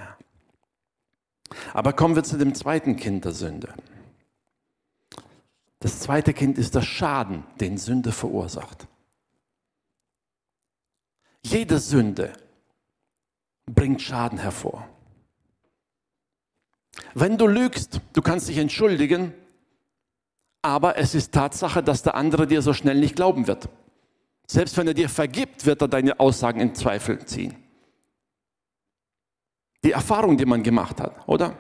Aber 1.73 1.93
kommen 1.93 2.15
wir 2.15 2.23
zu 2.23 2.37
dem 2.37 2.53
zweiten 2.55 2.95
Kind 2.95 3.25
der 3.25 3.31
Sünde. 3.31 3.73
Das 5.79 5.99
zweite 5.99 6.33
Kind 6.33 6.57
ist 6.57 6.75
der 6.75 6.81
Schaden, 6.81 7.43
den 7.59 7.77
Sünde 7.77 8.11
verursacht. 8.11 8.87
Jede 11.43 11.79
Sünde 11.79 12.33
bringt 13.65 14.01
Schaden 14.01 14.39
hervor. 14.39 14.87
Wenn 17.13 17.37
du 17.37 17.47
lügst, 17.47 18.01
du 18.13 18.21
kannst 18.21 18.49
dich 18.49 18.57
entschuldigen, 18.57 19.33
aber 20.61 20.97
es 20.97 21.15
ist 21.15 21.31
Tatsache, 21.33 21.83
dass 21.83 22.03
der 22.03 22.15
andere 22.15 22.47
dir 22.47 22.61
so 22.61 22.73
schnell 22.73 22.99
nicht 22.99 23.15
glauben 23.15 23.47
wird. 23.47 23.69
Selbst 24.47 24.77
wenn 24.77 24.87
er 24.87 24.93
dir 24.93 25.09
vergibt, 25.09 25.65
wird 25.65 25.81
er 25.81 25.87
deine 25.87 26.19
Aussagen 26.19 26.59
in 26.59 26.75
Zweifel 26.75 27.25
ziehen. 27.25 27.55
Die 29.83 29.91
Erfahrung, 29.91 30.37
die 30.37 30.45
man 30.45 30.63
gemacht 30.63 30.99
hat, 30.99 31.27
oder? 31.27 31.57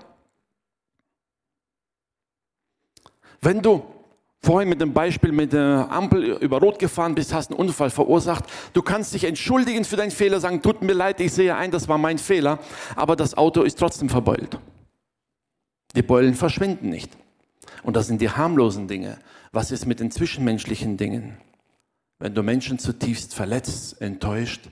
Wenn 3.41 3.61
du 3.61 3.83
vorhin 4.39 4.69
mit 4.69 4.81
dem 4.81 4.93
Beispiel 4.93 5.31
mit 5.31 5.53
der 5.53 5.87
Ampel 5.89 6.37
über 6.37 6.59
Rot 6.59 6.79
gefahren 6.79 7.15
bist, 7.15 7.33
hast 7.33 7.51
einen 7.51 7.59
Unfall 7.59 7.89
verursacht, 7.89 8.45
du 8.73 8.81
kannst 8.81 9.13
dich 9.13 9.23
entschuldigen 9.23 9.83
für 9.83 9.95
deinen 9.95 10.11
Fehler, 10.11 10.39
sagen, 10.39 10.61
tut 10.61 10.81
mir 10.81 10.93
leid, 10.93 11.19
ich 11.19 11.33
sehe 11.33 11.55
ein, 11.55 11.71
das 11.71 11.87
war 11.87 11.97
mein 11.97 12.17
Fehler, 12.17 12.59
aber 12.95 13.15
das 13.15 13.37
Auto 13.37 13.63
ist 13.63 13.77
trotzdem 13.77 14.09
verbeult. 14.09 14.59
Die 15.95 16.01
Beulen 16.01 16.35
verschwinden 16.35 16.89
nicht. 16.89 17.11
Und 17.83 17.95
das 17.95 18.07
sind 18.07 18.21
die 18.21 18.29
harmlosen 18.29 18.87
Dinge. 18.87 19.17
Was 19.51 19.71
ist 19.71 19.85
mit 19.85 19.99
den 19.99 20.11
zwischenmenschlichen 20.11 20.97
Dingen? 20.97 21.37
Wenn 22.19 22.33
du 22.33 22.43
Menschen 22.43 22.79
zutiefst 22.79 23.33
verletzt, 23.33 24.01
enttäuscht, 24.01 24.69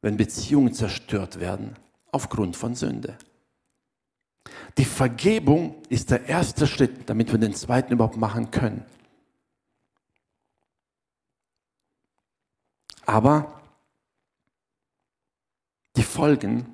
wenn 0.00 0.16
Beziehungen 0.16 0.74
zerstört 0.74 1.40
werden, 1.40 1.76
aufgrund 2.12 2.56
von 2.56 2.76
Sünde. 2.76 3.18
Die 4.78 4.84
Vergebung 4.84 5.82
ist 5.88 6.10
der 6.10 6.28
erste 6.28 6.66
Schritt, 6.66 7.08
damit 7.08 7.32
wir 7.32 7.38
den 7.38 7.54
zweiten 7.54 7.92
überhaupt 7.92 8.16
machen 8.16 8.50
können. 8.50 8.84
Aber 13.04 13.60
die 15.96 16.02
Folgen 16.02 16.66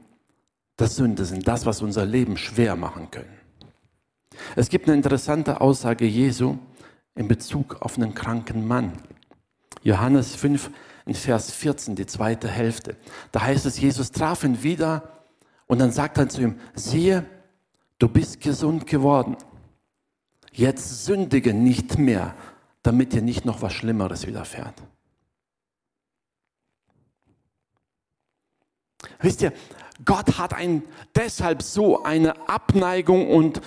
der 0.79 0.87
Sünde 0.87 1.25
sind 1.25 1.49
das, 1.49 1.67
was 1.67 1.83
unser 1.83 2.05
Leben 2.05 2.37
schwer 2.37 2.77
machen 2.77 3.11
können. 3.11 3.37
Es 4.55 4.69
gibt 4.69 4.87
eine 4.87 4.97
interessante 4.97 5.61
Aussage 5.61 6.05
Jesu 6.05 6.59
in 7.17 7.27
Bezug 7.27 7.83
auf 7.83 7.97
einen 7.97 8.15
kranken 8.15 8.67
Mann. 8.67 8.93
Johannes 9.83 10.37
5 10.37 10.71
in 11.07 11.15
Vers 11.15 11.51
14, 11.51 11.97
die 11.97 12.07
zweite 12.07 12.49
Hälfte. 12.49 12.97
Da 13.33 13.43
heißt 13.43 13.67
es, 13.67 13.81
Jesus 13.81 14.13
traf 14.13 14.45
ihn 14.45 14.63
wieder 14.63 15.18
und 15.69 15.79
dann 15.79 15.93
sagt 15.93 16.19
er 16.19 16.29
zu 16.29 16.41
ihm, 16.41 16.59
siehe, 16.75 17.25
du 17.99 18.09
bist 18.09 18.41
gesund 18.41 18.87
geworden. 18.87 19.37
Jetzt 20.51 21.05
sündige 21.05 21.55
nicht 21.55 21.99
mehr, 21.99 22.35
damit 22.83 23.13
dir 23.13 23.23
nicht 23.23 23.45
noch 23.45 23.63
was 23.63 23.75
Schlimmeres 23.75 24.27
widerfährt. 24.27 24.75
Wisst 29.21 29.43
ihr, 29.43 29.53
Gott 30.05 30.39
hat 30.39 30.55
ein, 30.55 30.83
deshalb 31.15 31.63
so 31.63 32.03
eine 32.03 32.49
Abneigung 32.49 33.31
und 33.31 33.61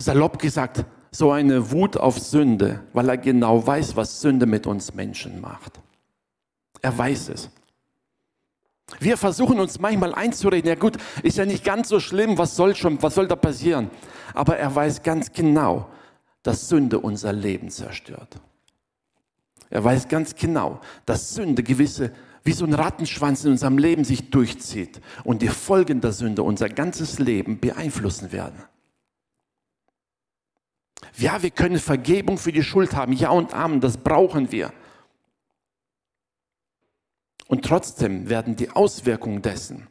salopp 0.00 0.38
gesagt, 0.38 0.84
so 1.10 1.30
eine 1.30 1.70
Wut 1.70 1.96
auf 1.96 2.18
Sünde, 2.18 2.80
weil 2.92 3.08
er 3.08 3.18
genau 3.18 3.66
weiß, 3.66 3.96
was 3.96 4.20
Sünde 4.20 4.46
mit 4.46 4.66
uns 4.66 4.94
Menschen 4.94 5.40
macht. 5.40 5.80
Er 6.80 6.96
weiß 6.96 7.30
es. 7.30 7.50
Wir 9.00 9.16
versuchen 9.16 9.60
uns 9.60 9.78
manchmal 9.78 10.14
einzureden, 10.14 10.68
ja 10.68 10.74
gut, 10.74 10.96
ist 11.22 11.36
ja 11.36 11.44
nicht 11.44 11.64
ganz 11.64 11.88
so 11.88 12.00
schlimm, 12.00 12.38
was 12.38 12.56
soll 12.56 12.74
schon, 12.74 13.00
was 13.02 13.14
soll 13.14 13.28
da 13.28 13.36
passieren? 13.36 13.90
Aber 14.34 14.56
er 14.56 14.74
weiß 14.74 15.02
ganz 15.02 15.32
genau, 15.32 15.88
dass 16.42 16.68
Sünde 16.68 16.98
unser 16.98 17.32
Leben 17.32 17.70
zerstört. 17.70 18.40
Er 19.70 19.84
weiß 19.84 20.08
ganz 20.08 20.34
genau, 20.34 20.80
dass 21.04 21.34
Sünde 21.34 21.62
gewisse, 21.62 22.12
wie 22.42 22.52
so 22.52 22.64
ein 22.64 22.72
Rattenschwanz 22.72 23.44
in 23.44 23.52
unserem 23.52 23.76
Leben 23.76 24.04
sich 24.04 24.30
durchzieht 24.30 25.00
und 25.24 25.42
die 25.42 25.48
Folgen 25.48 26.00
der 26.00 26.12
Sünde 26.12 26.42
unser 26.42 26.70
ganzes 26.70 27.18
Leben 27.18 27.60
beeinflussen 27.60 28.32
werden. 28.32 28.62
Ja, 31.18 31.42
wir 31.42 31.50
können 31.50 31.78
Vergebung 31.78 32.38
für 32.38 32.52
die 32.52 32.62
Schuld 32.62 32.94
haben, 32.94 33.12
ja 33.12 33.30
und 33.30 33.52
Amen, 33.52 33.80
das 33.80 33.98
brauchen 33.98 34.50
wir. 34.50 34.72
Und 37.48 37.64
trotzdem 37.64 38.28
werden 38.28 38.54
die 38.54 38.70
Auswirkungen 38.70 39.42
dessen 39.42 39.88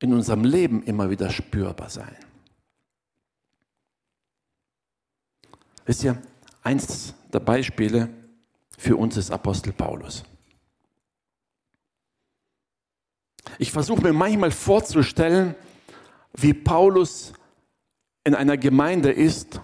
in 0.00 0.12
unserem 0.12 0.44
Leben 0.44 0.82
immer 0.82 1.08
wieder 1.08 1.30
spürbar 1.30 1.88
sein. 1.88 2.14
Wisst 5.86 6.02
ihr, 6.02 6.20
eins 6.62 7.14
der 7.32 7.40
Beispiele 7.40 8.08
für 8.76 8.96
uns 8.96 9.16
ist 9.16 9.30
Apostel 9.30 9.72
Paulus. 9.72 10.24
Ich 13.58 13.70
versuche 13.70 14.02
mir 14.02 14.12
manchmal 14.12 14.50
vorzustellen, 14.50 15.54
wie 16.32 16.54
Paulus 16.54 17.34
in 18.24 18.34
einer 18.34 18.56
Gemeinde 18.56 19.12
ist, 19.12 19.60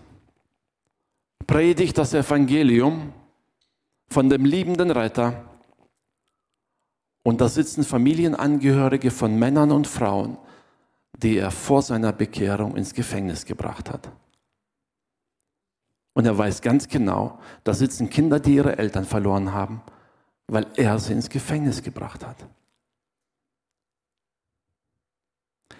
predigt 1.46 1.98
das 1.98 2.14
Evangelium 2.14 3.12
von 4.08 4.28
dem 4.28 4.44
liebenden 4.44 4.92
Retter 4.92 5.49
und 7.22 7.40
da 7.40 7.48
sitzen 7.48 7.84
Familienangehörige 7.84 9.10
von 9.10 9.38
Männern 9.38 9.72
und 9.72 9.86
Frauen, 9.86 10.38
die 11.16 11.36
er 11.36 11.50
vor 11.50 11.82
seiner 11.82 12.12
Bekehrung 12.12 12.76
ins 12.76 12.94
Gefängnis 12.94 13.44
gebracht 13.44 13.90
hat. 13.90 14.10
Und 16.14 16.26
er 16.26 16.36
weiß 16.36 16.62
ganz 16.62 16.88
genau, 16.88 17.38
da 17.64 17.74
sitzen 17.74 18.10
Kinder, 18.10 18.40
die 18.40 18.56
ihre 18.56 18.78
Eltern 18.78 19.04
verloren 19.04 19.52
haben, 19.52 19.82
weil 20.48 20.66
er 20.76 20.98
sie 20.98 21.12
ins 21.12 21.28
Gefängnis 21.28 21.82
gebracht 21.82 22.26
hat. 22.26 22.36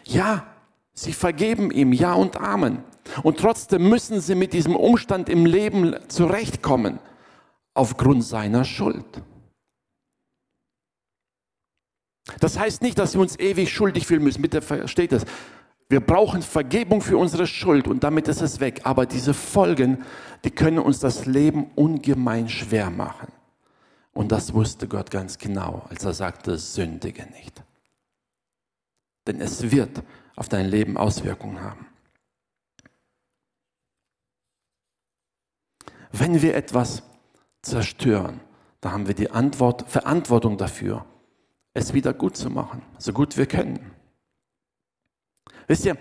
Ja, 0.04 0.46
sie 0.92 1.12
vergeben 1.12 1.70
ihm, 1.70 1.92
ja 1.92 2.14
und 2.14 2.36
Amen. 2.36 2.84
Und 3.22 3.38
trotzdem 3.38 3.88
müssen 3.88 4.20
sie 4.20 4.34
mit 4.34 4.52
diesem 4.52 4.76
Umstand 4.76 5.28
im 5.28 5.46
Leben 5.46 5.96
zurechtkommen, 6.08 7.00
aufgrund 7.74 8.24
seiner 8.24 8.64
Schuld. 8.64 9.22
Das 12.38 12.58
heißt 12.58 12.82
nicht, 12.82 12.98
dass 12.98 13.14
wir 13.14 13.20
uns 13.20 13.38
ewig 13.38 13.72
schuldig 13.72 14.06
fühlen 14.06 14.22
müssen. 14.22 14.42
Bitte 14.42 14.62
versteht 14.62 15.12
das. 15.12 15.24
Wir 15.88 16.00
brauchen 16.00 16.42
Vergebung 16.42 17.00
für 17.00 17.18
unsere 17.18 17.48
Schuld 17.48 17.88
und 17.88 18.04
damit 18.04 18.28
ist 18.28 18.40
es 18.40 18.60
weg. 18.60 18.82
Aber 18.84 19.06
diese 19.06 19.34
Folgen, 19.34 20.04
die 20.44 20.52
können 20.52 20.78
uns 20.78 21.00
das 21.00 21.26
Leben 21.26 21.72
ungemein 21.74 22.48
schwer 22.48 22.90
machen. 22.90 23.32
Und 24.12 24.30
das 24.30 24.54
wusste 24.54 24.86
Gott 24.86 25.10
ganz 25.10 25.38
genau, 25.38 25.84
als 25.88 26.04
er 26.04 26.12
sagte, 26.12 26.58
sündige 26.58 27.24
nicht. 27.26 27.62
Denn 29.26 29.40
es 29.40 29.70
wird 29.70 30.02
auf 30.36 30.48
dein 30.48 30.66
Leben 30.66 30.96
Auswirkungen 30.96 31.60
haben. 31.60 31.86
Wenn 36.12 36.42
wir 36.42 36.54
etwas 36.54 37.02
zerstören, 37.62 38.40
da 38.80 38.92
haben 38.92 39.06
wir 39.06 39.14
die 39.14 39.30
Antwort, 39.30 39.88
Verantwortung 39.88 40.56
dafür, 40.56 41.04
es 41.74 41.94
wieder 41.94 42.12
gut 42.12 42.36
zu 42.36 42.50
machen, 42.50 42.82
so 42.98 43.12
gut 43.12 43.36
wir 43.36 43.46
können. 43.46 43.78
Wisst 45.66 45.84
ihr, 45.84 45.96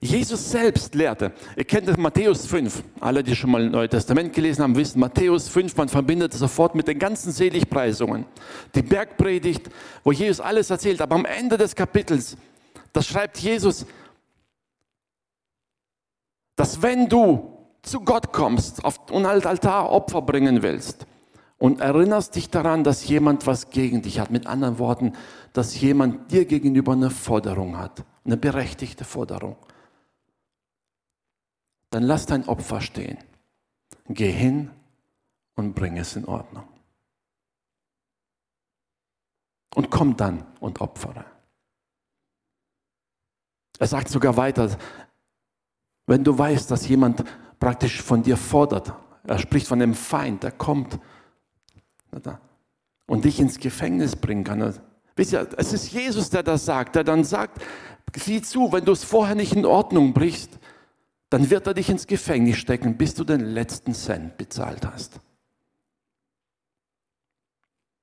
Jesus 0.00 0.50
selbst 0.50 0.94
lehrte, 0.94 1.32
ihr 1.56 1.64
kennt 1.64 1.88
das 1.88 1.96
Matthäus 1.96 2.46
5, 2.46 2.82
alle, 3.00 3.22
die 3.22 3.34
schon 3.34 3.50
mal 3.50 3.62
ein 3.62 3.70
Neues 3.70 3.90
Testament 3.90 4.32
gelesen 4.32 4.62
haben, 4.62 4.76
wissen, 4.76 5.00
Matthäus 5.00 5.48
5, 5.48 5.76
man 5.76 5.88
verbindet 5.88 6.34
es 6.34 6.40
sofort 6.40 6.74
mit 6.74 6.86
den 6.86 6.98
ganzen 6.98 7.32
Seligpreisungen. 7.32 8.26
Die 8.74 8.82
Bergpredigt, 8.82 9.70
wo 10.04 10.12
Jesus 10.12 10.40
alles 10.40 10.70
erzählt, 10.70 11.00
aber 11.00 11.14
am 11.14 11.24
Ende 11.24 11.56
des 11.56 11.74
Kapitels, 11.74 12.36
da 12.92 13.02
schreibt 13.02 13.38
Jesus, 13.38 13.86
dass 16.56 16.82
wenn 16.82 17.08
du 17.08 17.52
zu 17.82 18.00
Gott 18.00 18.32
kommst 18.32 18.82
und 19.10 19.24
als 19.24 19.46
Altar 19.46 19.90
Opfer 19.90 20.20
bringen 20.20 20.62
willst 20.62 21.06
und 21.58 21.80
erinnerst 21.80 22.36
dich 22.36 22.50
daran, 22.50 22.84
dass 22.84 23.08
jemand 23.08 23.46
was 23.46 23.70
gegen 23.70 24.02
dich 24.02 24.20
hat, 24.20 24.30
mit 24.30 24.46
anderen 24.46 24.78
Worten, 24.78 25.12
dass 25.52 25.80
jemand 25.80 26.30
dir 26.30 26.44
gegenüber 26.44 26.92
eine 26.92 27.10
Forderung 27.10 27.78
hat, 27.78 28.04
eine 28.24 28.36
berechtigte 28.36 29.04
Forderung, 29.04 29.56
dann 31.90 32.02
lass 32.02 32.26
dein 32.26 32.46
Opfer 32.46 32.80
stehen. 32.80 33.18
Geh 34.08 34.30
hin 34.30 34.70
und 35.54 35.74
bring 35.74 35.96
es 35.96 36.14
in 36.14 36.26
Ordnung. 36.26 36.68
Und 39.74 39.90
komm 39.90 40.16
dann 40.16 40.44
und 40.60 40.80
opfere. 40.80 41.24
Er 43.78 43.86
sagt 43.86 44.08
sogar 44.08 44.36
weiter, 44.36 44.76
wenn 46.06 46.24
du 46.24 46.36
weißt, 46.36 46.70
dass 46.70 46.88
jemand 46.88 47.24
praktisch 47.58 48.00
von 48.00 48.22
dir 48.22 48.36
fordert. 48.36 48.92
Er 49.24 49.38
spricht 49.38 49.66
von 49.66 49.78
dem 49.78 49.94
Feind, 49.94 50.42
der 50.42 50.52
kommt 50.52 50.98
und 53.06 53.24
dich 53.24 53.40
ins 53.40 53.58
Gefängnis 53.58 54.16
bringen 54.16 54.44
kann. 54.44 54.74
Wisst 55.14 55.32
ihr, 55.32 55.48
es 55.56 55.72
ist 55.72 55.92
Jesus, 55.92 56.30
der 56.30 56.42
das 56.42 56.64
sagt, 56.64 56.96
der 56.96 57.04
dann 57.04 57.24
sagt, 57.24 57.62
sieh 58.14 58.42
zu, 58.42 58.72
wenn 58.72 58.84
du 58.84 58.92
es 58.92 59.04
vorher 59.04 59.34
nicht 59.34 59.54
in 59.54 59.64
Ordnung 59.64 60.12
brichst, 60.12 60.58
dann 61.30 61.50
wird 61.50 61.66
er 61.66 61.74
dich 61.74 61.90
ins 61.90 62.06
Gefängnis 62.06 62.58
stecken, 62.58 62.96
bis 62.96 63.14
du 63.14 63.24
den 63.24 63.40
letzten 63.40 63.94
Cent 63.94 64.36
bezahlt 64.36 64.86
hast. 64.86 65.20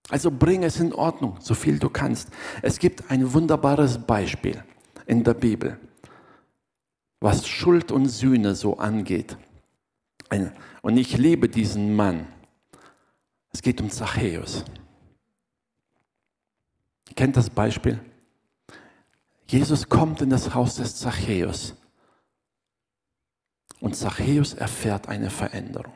Also 0.09 0.29
bring 0.29 0.63
es 0.63 0.79
in 0.79 0.93
Ordnung, 0.93 1.37
so 1.39 1.53
viel 1.53 1.79
du 1.79 1.89
kannst. 1.89 2.29
Es 2.61 2.79
gibt 2.79 3.09
ein 3.09 3.33
wunderbares 3.33 3.99
Beispiel 3.99 4.63
in 5.05 5.23
der 5.23 5.33
Bibel 5.33 5.79
was 7.23 7.47
Schuld 7.47 7.93
und 7.93 8.09
Sühne 8.09 8.53
so 8.53 8.77
angeht. 8.77 9.37
Und 10.81 10.97
ich 10.97 11.17
liebe 11.17 11.47
diesen 11.47 11.95
Mann. 11.95 12.27
Es 13.53 13.61
geht 13.61 13.79
um 13.79 13.89
Zachäus. 13.89 14.65
Ihr 17.07 17.15
kennt 17.15 17.37
das 17.37 17.49
Beispiel? 17.49 17.99
Jesus 19.47 19.87
kommt 19.87 20.21
in 20.21 20.29
das 20.29 20.53
Haus 20.53 20.75
des 20.75 20.97
Zachäus. 20.97 21.75
Und 23.79 23.95
Zachäus 23.95 24.53
erfährt 24.53 25.07
eine 25.07 25.29
Veränderung. 25.29 25.93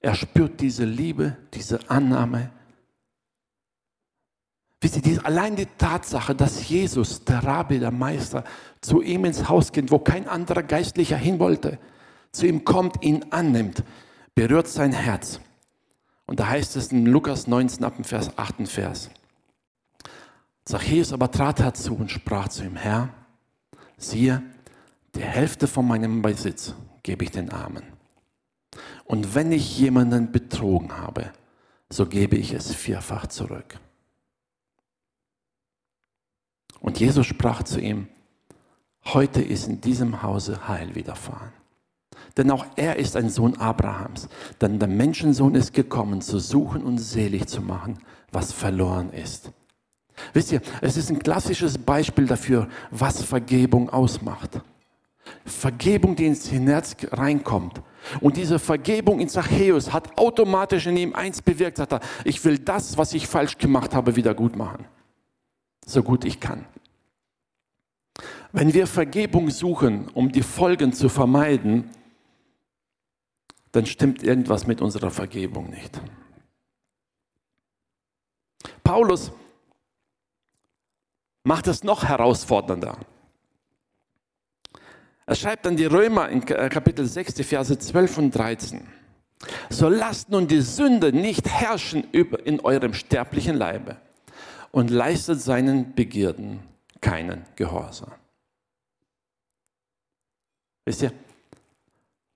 Er 0.00 0.14
spürt 0.14 0.60
diese 0.60 0.84
Liebe, 0.84 1.36
diese 1.52 1.90
Annahme, 1.90 2.50
Wisst 4.82 5.06
ihr, 5.06 5.24
allein 5.24 5.54
die 5.54 5.68
Tatsache, 5.78 6.34
dass 6.34 6.68
Jesus, 6.68 7.24
der 7.24 7.44
Rabbi, 7.44 7.78
der 7.78 7.92
Meister, 7.92 8.42
zu 8.80 9.00
ihm 9.00 9.24
ins 9.24 9.48
Haus 9.48 9.70
geht, 9.70 9.92
wo 9.92 10.00
kein 10.00 10.26
anderer 10.26 10.64
Geistlicher 10.64 11.16
hin 11.16 11.38
wollte, 11.38 11.78
zu 12.32 12.46
ihm 12.46 12.64
kommt, 12.64 13.04
ihn 13.04 13.24
annimmt, 13.30 13.84
berührt 14.34 14.68
sein 14.68 14.92
Herz. 14.92 15.40
Und 16.26 16.40
da 16.40 16.48
heißt 16.48 16.76
es 16.76 16.92
in 16.92 17.06
Lukas 17.06 17.46
19 17.46 17.84
ab 17.84 17.96
dem 17.96 18.04
Vers 18.04 18.36
8. 18.36 18.66
Vers. 18.66 19.10
Zachäus 20.64 21.12
aber 21.12 21.30
trat 21.30 21.60
herzu 21.60 21.94
und 21.94 22.10
sprach 22.10 22.48
zu 22.48 22.64
ihm, 22.64 22.76
Herr, 22.76 23.10
siehe, 23.96 24.42
die 25.14 25.22
Hälfte 25.22 25.66
von 25.66 25.86
meinem 25.86 26.22
Besitz 26.22 26.74
gebe 27.02 27.24
ich 27.24 27.32
den 27.32 27.50
Armen. 27.50 27.84
Und 29.04 29.34
wenn 29.34 29.52
ich 29.52 29.78
jemanden 29.78 30.32
betrogen 30.32 30.96
habe, 30.96 31.32
so 31.90 32.06
gebe 32.06 32.36
ich 32.36 32.54
es 32.54 32.74
vierfach 32.74 33.26
zurück. 33.26 33.78
Und 36.80 36.98
Jesus 36.98 37.26
sprach 37.26 37.62
zu 37.62 37.80
ihm, 37.80 38.08
heute 39.04 39.42
ist 39.42 39.68
in 39.68 39.80
diesem 39.80 40.22
Hause 40.22 40.66
Heil 40.68 40.94
widerfahren. 40.94 41.52
Denn 42.36 42.50
auch 42.50 42.66
er 42.76 42.96
ist 42.96 43.16
ein 43.16 43.30
Sohn 43.30 43.56
Abrahams. 43.56 44.28
Denn 44.60 44.78
der 44.78 44.88
Menschensohn 44.88 45.54
ist 45.54 45.72
gekommen, 45.72 46.20
zu 46.20 46.38
suchen 46.38 46.82
und 46.82 46.98
selig 46.98 47.46
zu 47.46 47.60
machen, 47.60 47.98
was 48.30 48.52
verloren 48.52 49.10
ist. 49.12 49.50
Wisst 50.32 50.52
ihr, 50.52 50.60
es 50.80 50.96
ist 50.96 51.10
ein 51.10 51.18
klassisches 51.18 51.78
Beispiel 51.78 52.26
dafür, 52.26 52.68
was 52.90 53.22
Vergebung 53.22 53.90
ausmacht. 53.90 54.60
Vergebung, 55.44 56.16
die 56.16 56.26
ins 56.26 56.50
Herz 56.50 56.96
reinkommt. 57.10 57.80
Und 58.20 58.36
diese 58.36 58.58
Vergebung 58.58 59.20
in 59.20 59.28
Zachäus 59.28 59.92
hat 59.92 60.18
automatisch 60.18 60.86
in 60.86 60.96
ihm 60.96 61.14
eins 61.14 61.40
bewirkt, 61.40 61.78
sagt 61.78 61.92
er, 61.92 62.00
ich 62.24 62.44
will 62.44 62.58
das, 62.58 62.98
was 62.98 63.14
ich 63.14 63.26
falsch 63.26 63.58
gemacht 63.58 63.94
habe, 63.94 64.16
wieder 64.16 64.34
gut 64.34 64.56
machen 64.56 64.84
so 65.86 66.02
gut 66.02 66.24
ich 66.24 66.40
kann. 66.40 66.64
Wenn 68.52 68.74
wir 68.74 68.86
Vergebung 68.86 69.50
suchen, 69.50 70.08
um 70.12 70.30
die 70.30 70.42
Folgen 70.42 70.92
zu 70.92 71.08
vermeiden, 71.08 71.90
dann 73.72 73.86
stimmt 73.86 74.22
irgendwas 74.22 74.66
mit 74.66 74.80
unserer 74.80 75.10
Vergebung 75.10 75.70
nicht. 75.70 76.00
Paulus 78.84 79.32
macht 81.44 81.66
es 81.66 81.82
noch 81.82 82.04
herausfordernder. 82.04 82.98
Er 85.24 85.34
schreibt 85.34 85.66
an 85.66 85.76
die 85.76 85.86
Römer 85.86 86.28
in 86.28 86.44
Kapitel 86.44 87.06
6, 87.06 87.34
die 87.34 87.44
Verse 87.44 87.78
12 87.78 88.18
und 88.18 88.30
13. 88.32 88.86
So 89.70 89.88
lasst 89.88 90.28
nun 90.28 90.46
die 90.46 90.60
Sünde 90.60 91.12
nicht 91.12 91.48
herrschen 91.48 92.04
in 92.12 92.60
eurem 92.60 92.92
sterblichen 92.94 93.56
Leibe 93.56 93.96
und 94.70 94.90
leistet 94.90 95.40
seinen 95.40 95.94
Begierden 95.94 96.60
keinen 97.00 97.44
Gehorsam. 97.56 98.12
Wisst 100.84 101.02
ihr, 101.02 101.12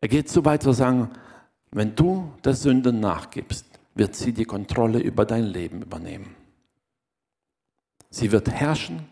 er 0.00 0.08
geht 0.08 0.28
so 0.28 0.44
weit 0.44 0.62
zu 0.62 0.72
sagen, 0.72 1.10
wenn 1.70 1.94
du 1.94 2.32
der 2.44 2.54
Sünde 2.54 2.92
nachgibst, 2.92 3.66
wird 3.94 4.14
sie 4.14 4.32
die 4.32 4.44
Kontrolle 4.44 4.98
über 4.98 5.24
dein 5.24 5.44
Leben 5.44 5.82
übernehmen. 5.82 6.34
Sie 8.10 8.30
wird 8.32 8.50
herrschen 8.50 9.06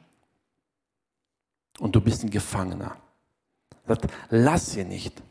und 1.79 1.95
du 1.95 2.01
bist 2.01 2.23
ein 2.23 2.31
Gefangener. 2.31 2.97
Lass 4.31 4.73
sie 4.73 4.85
nicht. 4.85 5.23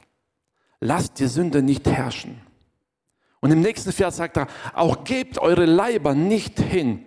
Lass 0.80 1.14
die 1.14 1.28
Sünde 1.28 1.62
nicht 1.62 1.88
herrschen. 1.88 2.42
Und 3.40 3.52
im 3.52 3.62
nächsten 3.62 3.92
Vers 3.92 4.18
sagt 4.18 4.38
er, 4.38 4.48
auch 4.74 5.04
gebt 5.04 5.38
eure 5.38 5.66
Leiber 5.66 6.14
nicht 6.14 6.60
hin 6.60 7.06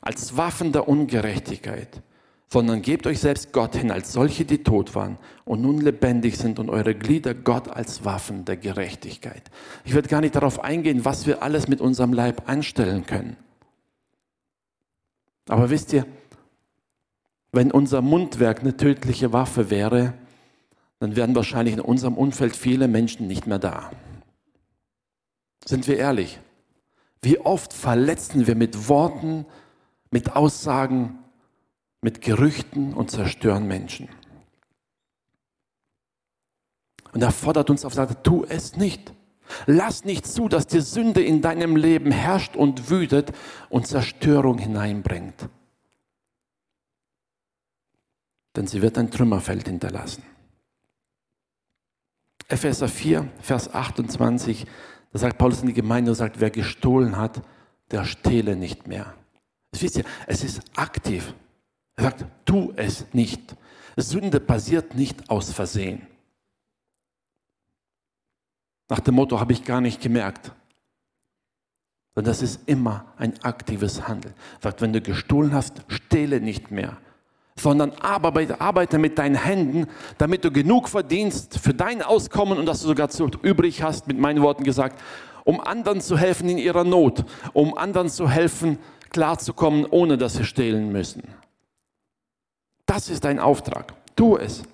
als 0.00 0.36
Waffen 0.36 0.72
der 0.72 0.88
Ungerechtigkeit, 0.88 2.02
sondern 2.52 2.82
gebt 2.82 3.06
euch 3.06 3.20
selbst 3.20 3.52
Gott 3.52 3.76
hin 3.76 3.92
als 3.92 4.12
solche, 4.12 4.44
die 4.44 4.64
tot 4.64 4.94
waren 4.96 5.18
und 5.44 5.62
nun 5.62 5.80
lebendig 5.80 6.36
sind 6.36 6.58
und 6.58 6.68
eure 6.68 6.96
Glieder 6.96 7.32
Gott 7.32 7.68
als 7.68 8.04
Waffen 8.04 8.44
der 8.44 8.56
Gerechtigkeit. 8.56 9.50
Ich 9.84 9.94
werde 9.94 10.08
gar 10.08 10.20
nicht 10.20 10.34
darauf 10.34 10.58
eingehen, 10.62 11.04
was 11.04 11.26
wir 11.26 11.44
alles 11.44 11.68
mit 11.68 11.80
unserem 11.80 12.12
Leib 12.12 12.48
anstellen 12.48 13.06
können. 13.06 13.36
Aber 15.48 15.70
wisst 15.70 15.92
ihr, 15.92 16.06
wenn 17.52 17.70
unser 17.70 18.02
Mundwerk 18.02 18.60
eine 18.60 18.76
tödliche 18.76 19.32
Waffe 19.32 19.70
wäre, 19.70 20.14
dann 20.98 21.14
wären 21.14 21.34
wahrscheinlich 21.36 21.74
in 21.74 21.80
unserem 21.80 22.14
Umfeld 22.14 22.56
viele 22.56 22.88
Menschen 22.88 23.28
nicht 23.28 23.46
mehr 23.46 23.58
da. 23.60 23.90
Sind 25.64 25.86
wir 25.86 25.98
ehrlich? 25.98 26.40
Wie 27.22 27.38
oft 27.38 27.72
verletzen 27.72 28.46
wir 28.48 28.56
mit 28.56 28.88
Worten, 28.88 29.46
mit 30.10 30.34
Aussagen, 30.34 31.19
mit 32.02 32.20
Gerüchten 32.20 32.94
und 32.94 33.10
zerstören 33.10 33.66
Menschen. 33.66 34.08
Und 37.12 37.22
er 37.22 37.32
fordert 37.32 37.70
uns 37.70 37.84
auf, 37.84 37.94
sagt, 37.94 38.24
tu 38.24 38.44
es 38.48 38.76
nicht. 38.76 39.12
Lass 39.66 40.04
nicht 40.04 40.26
zu, 40.26 40.48
dass 40.48 40.66
die 40.66 40.80
Sünde 40.80 41.22
in 41.22 41.42
deinem 41.42 41.76
Leben 41.76 42.12
herrscht 42.12 42.54
und 42.54 42.88
wütet 42.88 43.32
und 43.68 43.86
Zerstörung 43.86 44.58
hineinbringt. 44.58 45.48
Denn 48.54 48.66
sie 48.66 48.80
wird 48.80 48.96
ein 48.96 49.10
Trümmerfeld 49.10 49.66
hinterlassen. 49.66 50.22
Epheser 52.48 52.88
4, 52.88 53.28
Vers 53.40 53.72
28, 53.72 54.66
da 55.12 55.18
sagt 55.18 55.38
Paulus 55.38 55.60
in 55.60 55.68
die 55.68 55.72
Gemeinde, 55.72 56.14
sagt, 56.14 56.40
wer 56.40 56.50
gestohlen 56.50 57.16
hat, 57.16 57.42
der 57.90 58.04
stehle 58.04 58.56
nicht 58.56 58.86
mehr. 58.86 59.14
Das 59.70 59.82
wisst 59.82 59.98
ihr, 59.98 60.04
es 60.26 60.42
ist 60.44 60.60
aktiv. 60.76 61.34
Er 62.00 62.04
sagt, 62.04 62.24
tu 62.46 62.72
es 62.76 63.04
nicht. 63.12 63.54
Sünde 63.94 64.40
passiert 64.40 64.94
nicht 64.94 65.28
aus 65.28 65.52
Versehen. 65.52 66.06
Nach 68.88 69.00
dem 69.00 69.16
Motto 69.16 69.38
habe 69.38 69.52
ich 69.52 69.64
gar 69.64 69.82
nicht 69.82 70.00
gemerkt. 70.00 70.50
Und 72.14 72.26
das 72.26 72.40
ist 72.40 72.66
immer 72.66 73.12
ein 73.18 73.38
aktives 73.42 74.08
Handeln. 74.08 74.32
Er 74.60 74.62
sagt, 74.62 74.80
wenn 74.80 74.94
du 74.94 75.02
gestohlen 75.02 75.52
hast, 75.52 75.82
stehle 75.88 76.40
nicht 76.40 76.70
mehr, 76.70 76.96
sondern 77.54 77.92
arbeite, 77.92 78.98
mit 78.98 79.18
deinen 79.18 79.34
Händen, 79.34 79.86
damit 80.16 80.42
du 80.42 80.50
genug 80.50 80.88
verdienst 80.88 81.58
für 81.58 81.74
dein 81.74 82.00
Auskommen 82.00 82.56
und 82.58 82.64
dass 82.64 82.80
du 82.80 82.88
sogar 82.88 83.10
übrig 83.42 83.82
hast, 83.82 84.08
mit 84.08 84.18
meinen 84.18 84.40
Worten 84.40 84.64
gesagt, 84.64 84.98
um 85.44 85.60
anderen 85.60 86.00
zu 86.00 86.16
helfen 86.16 86.48
in 86.48 86.56
ihrer 86.56 86.84
Not, 86.84 87.26
um 87.52 87.76
anderen 87.76 88.08
zu 88.08 88.26
helfen, 88.26 88.78
klarzukommen, 89.10 89.84
ohne 89.84 90.16
dass 90.16 90.32
sie 90.32 90.44
stehlen 90.44 90.92
müssen. 90.92 91.39
Das 92.90 93.08
ist 93.08 93.22
dein 93.22 93.38
Auftrag. 93.38 93.94
Tu 94.16 94.36
es. 94.36 94.64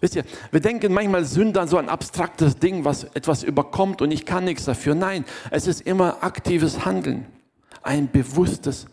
Wisst 0.00 0.16
ihr, 0.16 0.24
wir 0.50 0.60
denken 0.60 0.94
manchmal 0.94 1.26
Sünde 1.26 1.60
an 1.60 1.68
so 1.68 1.76
ein 1.76 1.90
abstraktes 1.90 2.56
Ding, 2.56 2.86
was 2.86 3.04
etwas 3.04 3.42
überkommt 3.42 4.00
und 4.00 4.12
ich 4.12 4.24
kann 4.24 4.44
nichts 4.44 4.64
dafür. 4.64 4.94
Nein, 4.94 5.26
es 5.50 5.66
ist 5.66 5.82
immer 5.82 6.24
aktives 6.24 6.86
Handeln. 6.86 7.26
Ein 7.82 8.10
bewusstes 8.10 8.86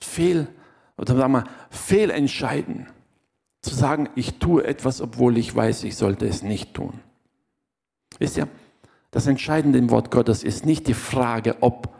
Fehl, 0.00 0.48
oder 0.96 1.14
sagen 1.14 1.32
wir, 1.34 1.44
Fehlentscheiden. 1.68 2.86
Zu 3.60 3.74
sagen, 3.74 4.08
ich 4.14 4.38
tue 4.38 4.64
etwas, 4.64 5.02
obwohl 5.02 5.36
ich 5.36 5.54
weiß, 5.54 5.84
ich 5.84 5.96
sollte 5.96 6.26
es 6.26 6.42
nicht 6.42 6.72
tun. 6.72 7.00
Wisst 8.18 8.38
ihr, 8.38 8.48
das 9.10 9.26
Entscheidende 9.26 9.78
im 9.78 9.90
Wort 9.90 10.10
Gottes 10.10 10.42
ist 10.42 10.64
nicht 10.64 10.88
die 10.88 10.94
Frage, 10.94 11.58
ob 11.60 11.94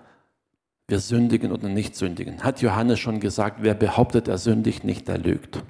wir 0.89 1.01
sündigen 1.01 1.53
oder 1.53 1.69
nicht 1.69 1.97
sündigen. 1.97 2.45
Hat 2.45 2.63
Johannes 2.63 3.01
schon 3.01 3.21
gesagt, 3.21 3.59
wer 3.63 3.75
behauptet, 3.75 4.29
er 4.29 4.39
sündigt 4.39 4.85
nicht, 4.85 5.09
er 5.09 5.19
lügt. 5.19 5.63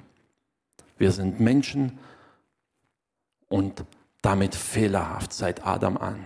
Wir 0.97 1.11
sind 1.11 1.39
Menschen 1.39 1.99
und 3.49 3.83
damit 4.21 4.55
fehlerhaft 4.55 5.33
seit 5.33 5.65
Adam 5.65 5.97
an. 5.97 6.25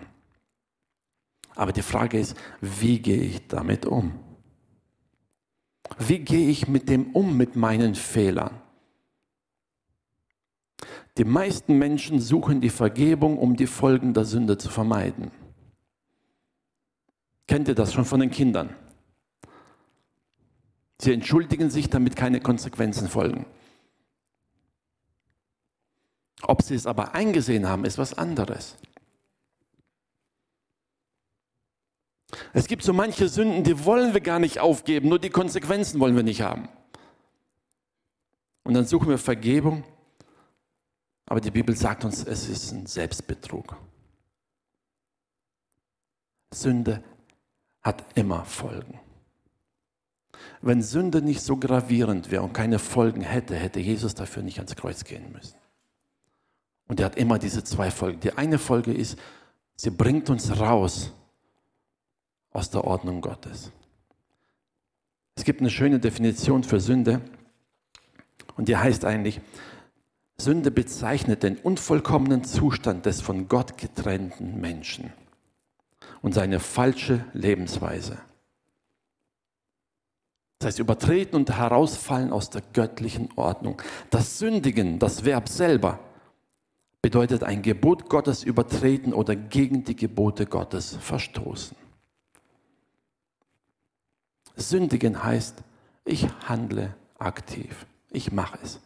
Aber 1.56 1.72
die 1.72 1.82
Frage 1.82 2.20
ist, 2.20 2.36
wie 2.60 3.00
gehe 3.00 3.22
ich 3.22 3.48
damit 3.48 3.86
um? 3.86 4.14
Wie 5.98 6.20
gehe 6.20 6.50
ich 6.50 6.68
mit 6.68 6.90
dem 6.90 7.12
um, 7.12 7.36
mit 7.36 7.56
meinen 7.56 7.96
Fehlern? 7.96 8.62
Die 11.18 11.26
meisten 11.26 11.78
Menschen 11.78 12.20
suchen 12.20 12.62
die 12.62 12.70
Vergebung, 12.70 13.38
um 13.38 13.56
die 13.56 13.68
Folgen 13.68 14.14
der 14.14 14.26
Sünde 14.26 14.58
zu 14.58 14.70
vermeiden. 14.70 15.32
Kennt 17.52 17.68
ihr 17.68 17.76
das 17.76 17.92
schon 17.92 18.06
von 18.06 18.22
den 18.22 18.32
Kindern? 18.32 18.74
Sie 21.02 21.12
entschuldigen 21.12 21.70
sich, 21.70 21.90
damit 21.90 22.16
keine 22.16 22.40
Konsequenzen 22.40 23.10
folgen. 23.10 23.46
Ob 26.44 26.62
sie 26.62 26.76
es 26.76 26.88
aber 26.88 27.14
eingesehen 27.14 27.68
haben, 27.68 27.84
ist 27.84 27.98
was 27.98 28.18
anderes. 28.18 28.78
Es 32.54 32.68
gibt 32.68 32.84
so 32.84 32.94
manche 32.94 33.28
Sünden, 33.28 33.66
die 33.66 33.84
wollen 33.84 34.14
wir 34.14 34.22
gar 34.22 34.40
nicht 34.40 34.60
aufgeben, 34.60 35.10
nur 35.10 35.20
die 35.20 35.30
Konsequenzen 35.30 36.00
wollen 36.00 36.16
wir 36.16 36.24
nicht 36.24 36.42
haben. 36.42 36.70
Und 38.64 38.76
dann 38.76 38.86
suchen 38.86 39.10
wir 39.10 39.18
Vergebung, 39.18 39.84
aber 41.26 41.42
die 41.42 41.52
Bibel 41.52 41.76
sagt 41.76 42.06
uns, 42.06 42.24
es 42.24 42.48
ist 42.48 42.72
ein 42.72 42.86
Selbstbetrug. 42.86 43.76
Sünde 46.54 47.04
hat 47.82 48.06
immer 48.16 48.46
Folgen. 48.46 49.00
Wenn 50.62 50.82
Sünde 50.82 51.22
nicht 51.22 51.42
so 51.42 51.58
gravierend 51.58 52.32
wäre 52.32 52.44
und 52.44 52.54
keine 52.54 52.80
Folgen 52.80 53.22
hätte, 53.22 53.56
hätte 53.56 53.80
Jesus 53.80 54.14
dafür 54.14 54.44
nicht 54.44 54.58
ans 54.60 54.76
Kreuz 54.76 55.04
gehen 55.04 55.32
müssen. 55.32 55.58
Und 56.88 57.00
er 57.00 57.08
hat 57.08 57.16
immer 57.16 57.40
diese 57.40 57.64
zwei 57.64 57.90
Folgen. 57.90 58.20
Die 58.20 58.38
eine 58.38 58.60
Folge 58.60 58.94
ist, 58.94 59.18
sie 59.76 59.90
bringt 59.90 60.30
uns 60.30 60.60
raus 60.60 61.14
aus 62.52 62.70
der 62.70 62.84
Ordnung 62.84 63.22
Gottes. 63.22 63.72
Es 65.36 65.44
gibt 65.44 65.62
eine 65.62 65.70
schöne 65.70 66.00
Definition 66.00 66.64
für 66.64 66.80
Sünde 66.80 67.22
und 68.58 68.68
die 68.68 68.78
heißt 68.78 69.06
eigentlich, 69.06 69.42
Sünde 70.38 70.70
bezeichnet 70.70 71.44
den 71.44 71.58
unvollkommenen 71.58 72.44
Zustand 72.44 73.06
des 73.06 73.22
von 73.22 73.48
Gott 73.48 73.78
getrennten 73.78 74.60
Menschen 74.60 75.14
und 76.22 76.34
seine 76.34 76.60
falsche 76.60 77.26
Lebensweise. 77.34 78.18
Das 80.60 80.68
heißt, 80.68 80.80
übertreten 80.80 81.36
und 81.36 81.58
herausfallen 81.58 82.32
aus 82.32 82.52
der 82.52 82.62
göttlichen 82.74 83.30
Ordnung. 83.36 83.82
Das 84.12 84.38
Sündigen, 84.38 85.00
das 85.00 85.26
Verb 85.26 85.50
selber, 85.50 86.00
bedeutet 87.02 87.44
ein 87.44 87.64
Gebot 87.64 88.10
Gottes 88.10 88.44
übertreten 88.44 89.14
oder 89.14 89.36
gegen 89.36 89.84
die 89.84 89.96
Gebote 89.96 90.46
Gottes 90.46 90.96
verstoßen. 91.02 91.76
Sündigen 94.56 95.24
heißt, 95.24 95.64
ich 96.06 96.28
handle 96.48 96.96
aktiv. 97.18 97.88
Ich 98.12 98.32
mache 98.32 98.60
es. 98.62 98.80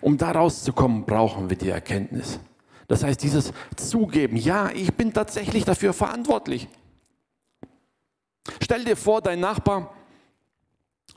Um 0.00 0.18
da 0.18 0.30
rauszukommen, 0.32 1.04
brauchen 1.04 1.50
wir 1.50 1.56
die 1.56 1.70
Erkenntnis. 1.70 2.38
Das 2.88 3.04
heißt, 3.04 3.22
dieses 3.22 3.52
Zugeben, 3.76 4.36
ja, 4.36 4.70
ich 4.70 4.94
bin 4.94 5.12
tatsächlich 5.12 5.64
dafür 5.64 5.92
verantwortlich. 5.92 6.68
Stell 8.60 8.84
dir 8.84 8.96
vor, 8.96 9.20
dein 9.20 9.40
Nachbar, 9.40 9.94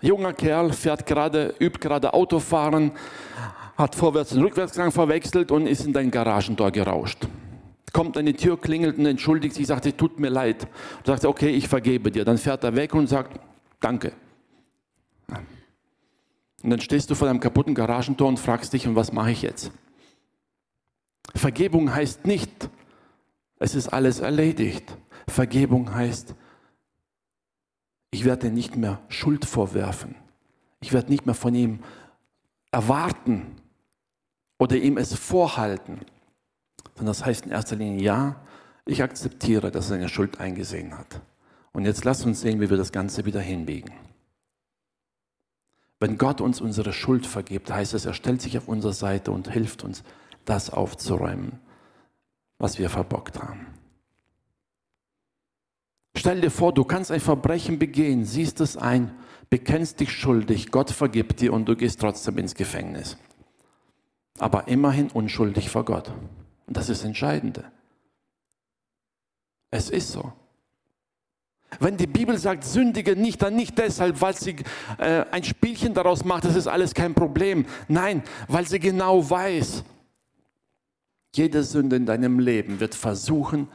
junger 0.01 0.33
Kerl, 0.33 0.73
fährt 0.73 1.05
gerade, 1.05 1.55
übt 1.59 1.79
gerade 1.79 2.13
Autofahren, 2.13 2.91
hat 3.77 3.95
Vorwärts- 3.95 4.33
und 4.33 4.43
Rückwärtsgang 4.43 4.91
verwechselt 4.91 5.49
und 5.49 5.65
ist 5.65 5.85
in 5.85 5.93
dein 5.93 6.11
Garagentor 6.11 6.71
gerauscht. 6.71 7.27
Kommt 7.93 8.17
an 8.17 8.25
die 8.25 8.33
Tür, 8.33 8.59
klingelt 8.59 8.97
und 8.97 9.05
entschuldigt 9.05 9.55
sich, 9.55 9.67
sagt, 9.67 9.97
tut 9.97 10.19
mir 10.19 10.29
leid. 10.29 10.67
Und 10.99 11.07
sagt, 11.07 11.25
okay, 11.25 11.49
ich 11.49 11.69
vergebe 11.69 12.11
dir. 12.11 12.25
Dann 12.25 12.37
fährt 12.37 12.63
er 12.65 12.75
weg 12.75 12.93
und 12.93 13.07
sagt, 13.07 13.39
danke. 13.79 14.11
Und 16.63 16.69
dann 16.69 16.79
stehst 16.81 17.09
du 17.09 17.15
vor 17.15 17.27
deinem 17.27 17.39
kaputten 17.39 17.73
Garagentor 17.73 18.27
und 18.27 18.39
fragst 18.39 18.73
dich, 18.73 18.87
und 18.87 18.95
was 18.95 19.11
mache 19.11 19.31
ich 19.31 19.41
jetzt? 19.41 19.71
Vergebung 21.35 21.93
heißt 21.93 22.25
nicht, 22.25 22.69
es 23.59 23.75
ist 23.75 23.89
alles 23.89 24.19
erledigt. 24.19 24.97
Vergebung 25.27 25.93
heißt, 25.93 26.35
ich 28.11 28.25
werde 28.25 28.49
nicht 28.49 28.75
mehr 28.75 28.99
Schuld 29.07 29.45
vorwerfen. 29.45 30.15
Ich 30.81 30.93
werde 30.93 31.09
nicht 31.09 31.25
mehr 31.25 31.35
von 31.35 31.55
ihm 31.55 31.79
erwarten 32.71 33.55
oder 34.57 34.75
ihm 34.75 34.97
es 34.97 35.13
vorhalten. 35.13 36.01
Sondern 36.95 37.07
das 37.07 37.25
heißt 37.25 37.45
in 37.45 37.51
erster 37.51 37.75
Linie, 37.75 38.01
ja, 38.01 38.35
ich 38.85 39.03
akzeptiere, 39.03 39.71
dass 39.71 39.85
er 39.85 39.89
seine 39.89 40.09
Schuld 40.09 40.39
eingesehen 40.39 40.97
hat. 40.97 41.21
Und 41.71 41.85
jetzt 41.85 42.03
lass 42.03 42.25
uns 42.25 42.41
sehen, 42.41 42.59
wie 42.59 42.69
wir 42.69 42.77
das 42.77 42.91
Ganze 42.91 43.25
wieder 43.25 43.39
hinbiegen. 43.39 43.93
Wenn 45.99 46.17
Gott 46.17 46.41
uns 46.41 46.59
unsere 46.59 46.93
Schuld 46.93 47.27
vergibt, 47.27 47.71
heißt 47.71 47.93
es, 47.93 48.05
er 48.05 48.13
stellt 48.13 48.41
sich 48.41 48.57
auf 48.57 48.67
unsere 48.67 48.93
Seite 48.93 49.31
und 49.31 49.49
hilft 49.49 49.83
uns, 49.83 50.03
das 50.45 50.69
aufzuräumen, 50.69 51.59
was 52.57 52.79
wir 52.79 52.89
verbockt 52.89 53.39
haben. 53.39 53.67
Stell 56.15 56.41
dir 56.41 56.51
vor, 56.51 56.73
du 56.73 56.83
kannst 56.83 57.11
ein 57.11 57.19
Verbrechen 57.19 57.79
begehen, 57.79 58.25
siehst 58.25 58.59
es 58.61 58.77
ein, 58.77 59.11
bekennst 59.49 59.99
dich 59.99 60.11
schuldig, 60.11 60.71
Gott 60.71 60.91
vergibt 60.91 61.39
dir 61.39 61.53
und 61.53 61.65
du 61.65 61.75
gehst 61.75 61.99
trotzdem 62.01 62.37
ins 62.37 62.53
Gefängnis. 62.53 63.17
Aber 64.39 64.67
immerhin 64.67 65.09
unschuldig 65.09 65.69
vor 65.69 65.85
Gott. 65.85 66.11
Und 66.67 66.77
das 66.77 66.89
ist 66.89 67.01
das 67.01 67.07
Entscheidende. 67.07 67.65
Es 69.71 69.89
ist 69.89 70.11
so. 70.11 70.33
Wenn 71.79 71.95
die 71.95 72.07
Bibel 72.07 72.37
sagt, 72.37 72.65
sündige 72.65 73.15
nicht, 73.15 73.41
dann 73.41 73.55
nicht 73.55 73.77
deshalb, 73.77 74.19
weil 74.19 74.35
sie 74.35 74.57
äh, 74.97 75.25
ein 75.31 75.43
Spielchen 75.43 75.93
daraus 75.93 76.25
macht, 76.25 76.43
das 76.43 76.55
ist 76.55 76.67
alles 76.67 76.93
kein 76.93 77.13
Problem. 77.13 77.65
Nein, 77.87 78.23
weil 78.49 78.67
sie 78.67 78.79
genau 78.79 79.29
weiß, 79.29 79.83
jede 81.35 81.63
Sünde 81.63 81.95
in 81.95 82.05
deinem 82.05 82.39
Leben 82.39 82.79
wird 82.79 82.95
versuchen, 82.95 83.67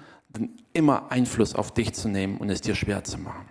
immer 0.72 1.10
Einfluss 1.10 1.54
auf 1.54 1.72
dich 1.72 1.94
zu 1.94 2.08
nehmen 2.08 2.38
und 2.38 2.50
es 2.50 2.60
dir 2.60 2.74
schwer 2.74 3.02
zu 3.04 3.18
machen. 3.18 3.48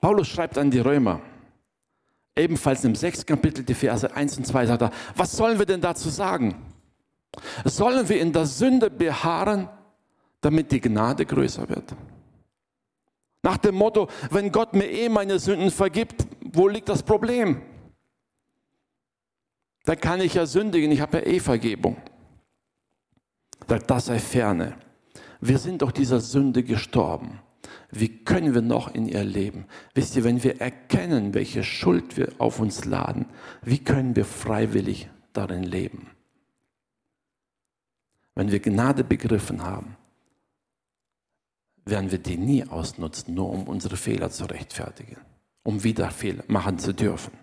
Paulus 0.00 0.28
schreibt 0.28 0.58
an 0.58 0.70
die 0.70 0.80
Römer, 0.80 1.20
ebenfalls 2.34 2.84
im 2.84 2.94
sechsten 2.94 3.26
Kapitel, 3.26 3.62
die 3.62 3.74
Verse 3.74 4.14
1 4.14 4.38
und 4.38 4.46
2, 4.46 4.66
sagt 4.66 4.82
er, 4.82 4.90
was 5.14 5.32
sollen 5.36 5.58
wir 5.58 5.66
denn 5.66 5.80
dazu 5.80 6.08
sagen? 6.08 6.56
Sollen 7.64 8.08
wir 8.08 8.20
in 8.20 8.32
der 8.32 8.46
Sünde 8.46 8.90
beharren, 8.90 9.68
damit 10.40 10.72
die 10.72 10.80
Gnade 10.80 11.24
größer 11.24 11.68
wird? 11.68 11.94
Nach 13.42 13.58
dem 13.58 13.74
Motto, 13.74 14.08
wenn 14.30 14.50
Gott 14.52 14.72
mir 14.72 14.90
eh 14.90 15.08
meine 15.08 15.38
Sünden 15.38 15.70
vergibt, 15.70 16.26
wo 16.52 16.68
liegt 16.68 16.88
das 16.88 17.02
Problem? 17.02 17.62
Dann 19.84 20.00
kann 20.00 20.20
ich 20.20 20.34
ja 20.34 20.46
sündigen, 20.46 20.92
ich 20.92 21.00
habe 21.00 21.18
ja 21.18 21.26
eh 21.26 21.40
Vergebung. 21.40 21.96
Das 23.66 24.06
sei 24.06 24.18
ferne. 24.18 24.76
Wir 25.40 25.58
sind 25.58 25.82
doch 25.82 25.92
dieser 25.92 26.20
Sünde 26.20 26.62
gestorben. 26.62 27.40
Wie 27.90 28.24
können 28.24 28.54
wir 28.54 28.62
noch 28.62 28.94
in 28.94 29.06
ihr 29.06 29.24
leben? 29.24 29.66
Wisst 29.94 30.16
ihr, 30.16 30.24
wenn 30.24 30.42
wir 30.42 30.60
erkennen, 30.60 31.34
welche 31.34 31.62
Schuld 31.64 32.16
wir 32.16 32.32
auf 32.38 32.60
uns 32.60 32.84
laden, 32.84 33.26
wie 33.62 33.78
können 33.78 34.16
wir 34.16 34.24
freiwillig 34.24 35.08
darin 35.32 35.62
leben? 35.62 36.10
Wenn 38.34 38.50
wir 38.50 38.60
Gnade 38.60 39.04
begriffen 39.04 39.62
haben, 39.62 39.96
werden 41.84 42.10
wir 42.10 42.18
die 42.18 42.38
nie 42.38 42.64
ausnutzen, 42.64 43.34
nur 43.34 43.50
um 43.50 43.64
unsere 43.64 43.96
Fehler 43.96 44.30
zu 44.30 44.44
rechtfertigen, 44.44 45.18
um 45.62 45.84
wieder 45.84 46.10
Fehler 46.10 46.44
machen 46.46 46.78
zu 46.78 46.94
dürfen. 46.94 47.41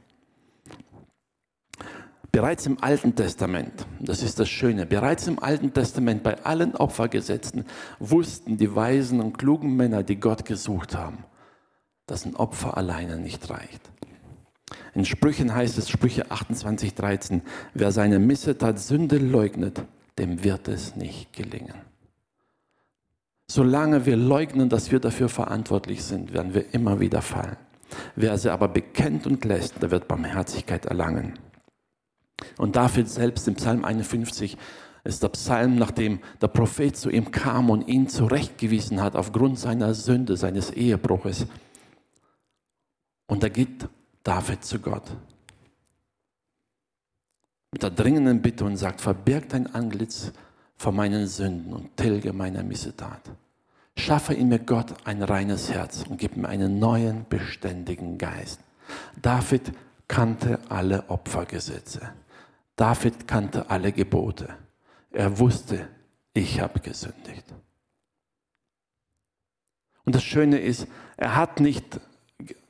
Bereits 2.31 2.67
im 2.67 2.77
Alten 2.81 3.15
Testament, 3.15 3.87
das 3.99 4.21
ist 4.21 4.39
das 4.39 4.49
Schöne, 4.49 4.85
bereits 4.85 5.25
im 5.27 5.39
Alten 5.39 5.73
Testament 5.73 6.21
bei 6.21 6.43
allen 6.43 6.75
Opfergesetzen 6.75 7.65
wussten 7.97 8.57
die 8.57 8.75
weisen 8.75 9.19
und 9.19 9.37
klugen 9.37 9.75
Männer, 9.75 10.03
die 10.03 10.19
Gott 10.19 10.45
gesucht 10.45 10.95
haben, 10.95 11.23
dass 12.05 12.25
ein 12.25 12.35
Opfer 12.35 12.77
alleine 12.77 13.17
nicht 13.17 13.49
reicht. 13.49 13.81
In 14.93 15.05
Sprüchen 15.05 15.55
heißt 15.55 15.79
es, 15.79 15.89
Sprüche 15.89 16.29
28, 16.29 16.93
13, 16.93 17.41
wer 17.73 17.91
seine 17.91 18.19
Missetat 18.19 18.79
Sünde 18.79 19.17
leugnet, 19.17 19.81
dem 20.19 20.43
wird 20.43 20.67
es 20.67 20.95
nicht 20.95 21.33
gelingen. 21.33 21.73
Solange 23.47 24.05
wir 24.05 24.15
leugnen, 24.15 24.69
dass 24.69 24.91
wir 24.91 24.99
dafür 24.99 25.29
verantwortlich 25.29 26.03
sind, 26.03 26.33
werden 26.33 26.53
wir 26.53 26.75
immer 26.75 26.99
wieder 26.99 27.23
fallen. 27.23 27.57
Wer 28.15 28.37
sie 28.37 28.51
aber 28.51 28.67
bekennt 28.67 29.25
und 29.25 29.43
lässt, 29.45 29.81
der 29.81 29.89
wird 29.89 30.07
Barmherzigkeit 30.07 30.85
erlangen. 30.85 31.39
Und 32.57 32.75
David 32.75 33.09
selbst 33.09 33.47
im 33.47 33.55
Psalm 33.55 33.85
51 33.85 34.57
ist 35.03 35.23
der 35.23 35.29
Psalm, 35.29 35.75
nachdem 35.75 36.19
der 36.41 36.47
Prophet 36.47 36.95
zu 36.95 37.09
ihm 37.09 37.31
kam 37.31 37.69
und 37.69 37.87
ihn 37.87 38.07
zurechtgewiesen 38.07 39.01
hat 39.01 39.15
aufgrund 39.15 39.57
seiner 39.57 39.93
Sünde, 39.93 40.37
seines 40.37 40.71
Ehebruches. 40.71 41.45
Und 43.27 43.43
da 43.43 43.49
geht 43.49 43.87
David 44.23 44.63
zu 44.63 44.79
Gott 44.79 45.03
mit 47.71 47.83
der 47.83 47.91
dringenden 47.91 48.41
Bitte 48.41 48.65
und 48.65 48.77
sagt, 48.77 49.01
verbirg 49.01 49.49
dein 49.49 49.67
Antlitz 49.73 50.31
vor 50.75 50.91
meinen 50.91 51.27
Sünden 51.27 51.73
und 51.73 51.95
tilge 51.97 52.33
meine 52.33 52.63
Missetat. 52.63 53.21
Schaffe 53.95 54.33
in 54.33 54.49
mir 54.49 54.59
Gott 54.59 54.93
ein 55.05 55.21
reines 55.21 55.71
Herz 55.71 56.03
und 56.09 56.17
gib 56.17 56.37
mir 56.37 56.47
einen 56.47 56.79
neuen, 56.79 57.25
beständigen 57.29 58.17
Geist. 58.17 58.61
David 59.21 59.73
kannte 60.07 60.59
alle 60.69 61.09
Opfergesetze. 61.09 62.13
David 62.79 63.27
kannte 63.27 63.69
alle 63.69 63.91
Gebote. 63.91 64.47
Er 65.11 65.37
wusste, 65.37 65.89
ich 66.31 66.61
habe 66.61 66.79
gesündigt. 66.79 67.43
Und 70.05 70.15
das 70.15 70.23
Schöne 70.23 70.59
ist, 70.59 70.87
er 71.17 71.35
hat 71.35 71.59
nicht 71.59 71.99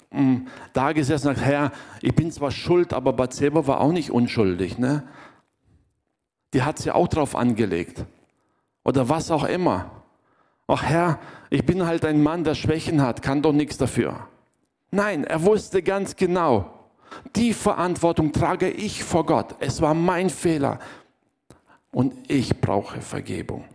mm, 0.10 0.48
da 0.74 0.94
gesessen 0.94 1.28
und 1.28 1.36
gesagt, 1.36 1.52
Herr, 1.52 1.72
ich 2.02 2.16
bin 2.16 2.32
zwar 2.32 2.50
schuld, 2.50 2.92
aber 2.92 3.14
Bathseba 3.14 3.68
war 3.68 3.82
auch 3.82 3.92
nicht 3.92 4.10
unschuldig. 4.10 4.80
Ne? 4.80 5.08
Die 6.56 6.64
hat 6.64 6.80
sie 6.80 6.90
auch 6.90 7.08
drauf 7.08 7.36
angelegt. 7.36 8.04
Oder 8.84 9.10
was 9.10 9.30
auch 9.30 9.44
immer. 9.44 9.92
Ach 10.66 10.82
Herr, 10.82 11.20
ich 11.52 11.68
bin 11.68 11.86
halt 11.86 12.04
ein 12.04 12.24
Mann, 12.24 12.44
der 12.44 12.56
Schwächen 12.56 13.04
hat, 13.04 13.22
kann 13.22 13.44
doch 13.44 13.54
nichts 13.54 13.78
dafür. 13.78 14.28
Nein, 14.90 15.24
er 15.24 15.44
wusste 15.44 15.84
ganz 15.84 16.16
genau, 16.16 16.79
die 17.36 17.54
Verantwortung 17.54 18.32
trage 18.32 18.70
ich 18.70 19.04
vor 19.04 19.26
Gott. 19.26 19.56
Es 19.60 19.82
war 19.82 19.94
mein 19.94 20.30
Fehler 20.30 20.80
und 21.92 22.14
ich 22.30 22.62
brauche 22.62 23.02
Vergebung. 23.02 23.66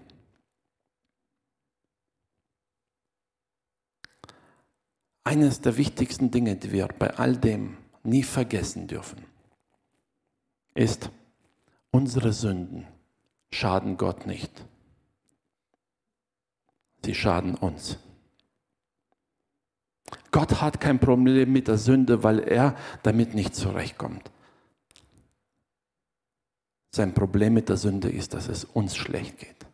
Eines 5.24 5.60
der 5.60 5.76
wichtigsten 5.76 6.30
Dinge, 6.30 6.56
die 6.56 6.70
wir 6.72 6.86
bei 6.86 7.14
all 7.14 7.36
dem 7.36 7.78
nie 8.02 8.22
vergessen 8.22 8.86
dürfen, 8.86 9.24
ist, 10.74 11.10
unsere 11.90 12.32
Sünden 12.32 12.86
schaden 13.50 13.96
Gott 13.96 14.26
nicht. 14.26 14.66
Sie 17.04 17.14
schaden 17.14 17.54
uns. 17.54 17.98
Gott 20.30 20.60
hat 20.60 20.80
kein 20.80 20.98
Problem 20.98 21.52
mit 21.52 21.68
der 21.68 21.78
Sünde, 21.78 22.22
weil 22.22 22.40
er 22.40 22.76
damit 23.02 23.34
nicht 23.34 23.54
zurechtkommt. 23.54 24.30
Sein 26.90 27.14
Problem 27.14 27.54
mit 27.54 27.68
der 27.68 27.76
Sünde 27.76 28.08
ist, 28.08 28.34
dass 28.34 28.48
es 28.48 28.64
uns 28.64 28.96
schlecht 28.96 29.38
geht. 29.38 29.66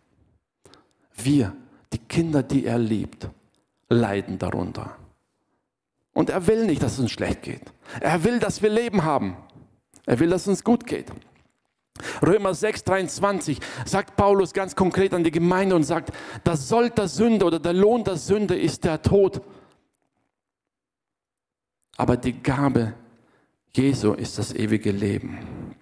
Wir, 1.14 1.54
die 1.92 1.98
Kinder, 1.98 2.42
die 2.42 2.64
er 2.64 2.78
liebt, 2.78 3.28
leiden 3.88 4.38
darunter. 4.38 4.96
Und 6.12 6.30
er 6.30 6.46
will 6.46 6.66
nicht, 6.66 6.82
dass 6.82 6.94
es 6.94 6.98
uns 7.00 7.10
schlecht 7.10 7.42
geht. 7.42 7.72
Er 8.00 8.24
will, 8.24 8.38
dass 8.38 8.62
wir 8.62 8.70
Leben 8.70 9.04
haben. 9.04 9.36
Er 10.06 10.18
will, 10.18 10.30
dass 10.30 10.42
es 10.42 10.48
uns 10.48 10.64
gut 10.64 10.86
geht. 10.86 11.12
Römer 12.22 12.54
6, 12.54 12.84
23 12.84 13.58
sagt 13.84 14.16
Paulus 14.16 14.52
ganz 14.52 14.74
konkret 14.74 15.12
an 15.12 15.24
die 15.24 15.30
Gemeinde 15.30 15.76
und 15.76 15.82
sagt, 15.82 16.12
das 16.44 16.68
Soll 16.68 16.90
der 16.90 17.08
Sünde 17.08 17.44
oder 17.44 17.58
der 17.58 17.72
Lohn 17.72 18.04
der 18.04 18.16
Sünde 18.16 18.58
ist 18.58 18.84
der 18.84 19.02
Tod. 19.02 19.42
Aber 22.00 22.16
die 22.16 22.42
Gabe 22.42 22.94
Jesu 23.74 24.14
ist 24.14 24.38
das 24.38 24.54
ewige 24.54 24.90
Leben. 24.90 25.76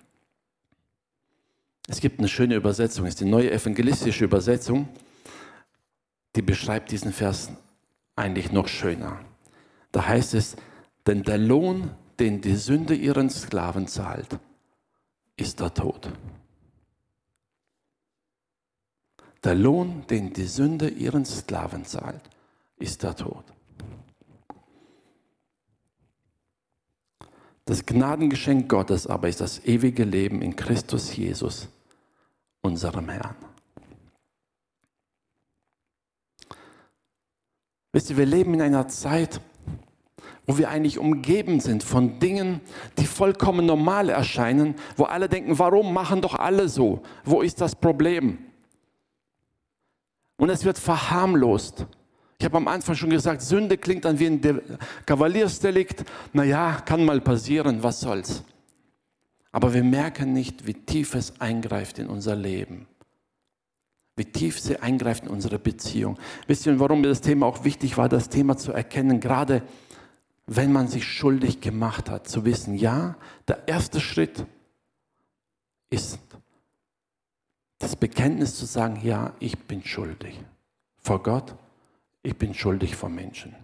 Es 1.87 2.01
gibt 2.01 2.19
eine 2.19 2.27
schöne 2.27 2.57
Übersetzung, 2.57 3.07
es 3.07 3.11
ist 3.11 3.21
die 3.21 3.25
neue 3.25 3.53
evangelistische 3.53 4.25
Übersetzung, 4.25 4.89
die 6.35 6.43
beschreibt 6.43 6.91
diesen 6.91 7.13
Vers 7.13 7.53
eigentlich 8.17 8.51
noch 8.51 8.67
schöner. 8.67 9.21
Da 9.93 10.09
heißt 10.09 10.35
es, 10.35 10.57
denn 11.07 11.23
der 11.23 11.39
Lohn, 11.39 11.93
den 12.19 12.41
die 12.41 12.57
Sünde 12.57 12.97
ihren 12.97 13.31
Sklaven 13.31 13.87
zahlt, 13.87 14.41
ist 15.37 15.61
der 15.61 15.73
Tod. 15.73 16.11
Der 19.45 19.55
Lohn, 19.55 20.05
den 20.11 20.33
die 20.33 20.47
Sünde 20.47 20.89
ihren 20.89 21.25
Sklaven 21.25 21.85
zahlt, 21.85 22.29
ist 22.77 23.05
der 23.05 23.15
Tod. 23.15 23.45
Das 27.69 27.85
Gnadengeschenk 27.85 28.67
Gottes 28.71 29.07
aber 29.07 29.29
ist 29.29 29.43
das 29.43 29.63
ewige 29.67 30.05
Leben 30.05 30.41
in 30.41 30.57
Christus 30.57 31.15
Jesus, 31.15 31.69
unserem 32.63 33.11
Herrn. 33.11 33.37
Wisst 37.93 38.09
ihr, 38.09 38.17
wir 38.17 38.25
leben 38.25 38.55
in 38.55 38.63
einer 38.63 38.89
Zeit, 38.89 39.43
wo 40.47 40.57
wir 40.57 40.71
eigentlich 40.71 40.99
umgeben 40.99 41.61
sind 41.61 41.83
von 41.83 42.19
Dingen, 42.19 42.63
die 42.97 43.05
vollkommen 43.05 43.67
normal 43.67 44.09
erscheinen, 44.09 44.75
wo 44.97 45.05
alle 45.05 45.29
denken, 45.29 45.59
warum 45.59 45.93
machen 45.93 46.23
doch 46.23 46.37
alle 46.37 46.71
so? 46.71 47.03
Wo 47.23 47.43
ist 47.43 47.61
das 47.61 47.77
Problem? 47.77 48.39
Und 50.39 50.49
es 50.49 50.65
wird 50.65 50.79
verharmlost. 50.79 51.87
Ich 52.39 52.45
habe 52.45 52.57
am 52.57 52.69
Anfang 52.69 52.95
schon 52.95 53.11
gesagt, 53.11 53.43
Sünde 53.43 53.77
klingt 53.77 54.05
dann 54.05 54.21
wie 54.21 54.27
ein 54.27 54.79
Kavaliersdelikt. 55.07 56.05
Naja, 56.33 56.81
kann 56.85 57.05
mal 57.05 57.21
passieren, 57.21 57.83
was 57.83 58.01
soll's. 58.01 58.45
Aber 59.51 59.75
wir 59.75 59.83
merken 59.83 60.35
nicht, 60.35 60.65
wie 60.65 60.75
tief 60.75 61.17
es 61.17 61.41
eingreift 61.41 61.99
in 61.99 62.07
unser 62.07 62.37
Leben. 62.37 62.87
Wie 64.15 64.25
tief 64.25 64.61
sie 64.61 64.81
eingreift 64.81 65.25
in 65.25 65.31
unsere 65.31 65.59
Beziehung. 65.59 66.17
Wisst 66.47 66.67
ihr, 66.67 66.79
warum 66.79 67.01
mir 67.01 67.09
das 67.09 67.23
Thema 67.23 67.47
auch 67.47 67.65
wichtig 67.65 67.97
war, 67.97 68.09
das 68.09 68.29
Thema 68.29 68.57
zu 68.57 68.73
erkennen, 68.73 69.19
gerade 69.19 69.63
wenn 70.47 70.73
man 70.73 70.87
sich 70.87 71.05
schuldig 71.05 71.61
gemacht 71.61 72.09
hat, 72.09 72.29
zu 72.29 72.45
wissen, 72.45 72.75
ja, 72.75 73.17
der 73.49 73.67
erste 73.67 74.01
Schritt 74.01 74.47
ist 75.91 76.21
das 77.79 77.97
Bekenntnis 77.97 78.57
zu 78.57 78.65
sagen, 78.65 79.01
ja, 79.03 79.35
ich 79.41 79.59
bin 79.59 79.85
schuldig 79.85 80.39
vor 80.99 81.23
Gott 81.23 81.55
ich 82.29 82.37
bin 82.37 82.53
schuldig 82.53 82.95
vor 82.95 83.09
Menschen. 83.09 83.57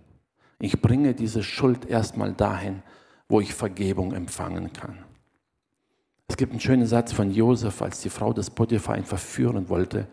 Ich 0.58 0.80
bringe 0.80 1.12
diese 1.12 1.42
Schuld 1.42 1.84
erstmal 1.84 2.32
dahin, 2.32 2.82
wo 3.28 3.42
ich 3.42 3.52
Vergebung 3.52 4.14
empfangen 4.14 4.72
kann. 4.72 5.04
Es 6.28 6.38
gibt 6.38 6.52
einen 6.52 6.60
schönen 6.60 6.86
Satz 6.86 7.12
von 7.12 7.30
Josef, 7.30 7.82
als 7.82 8.00
die 8.00 8.08
Frau 8.08 8.32
des 8.32 8.48
Potiphar 8.48 8.96
ihn 8.96 9.04
verführen 9.04 9.68
wollte. 9.68 10.06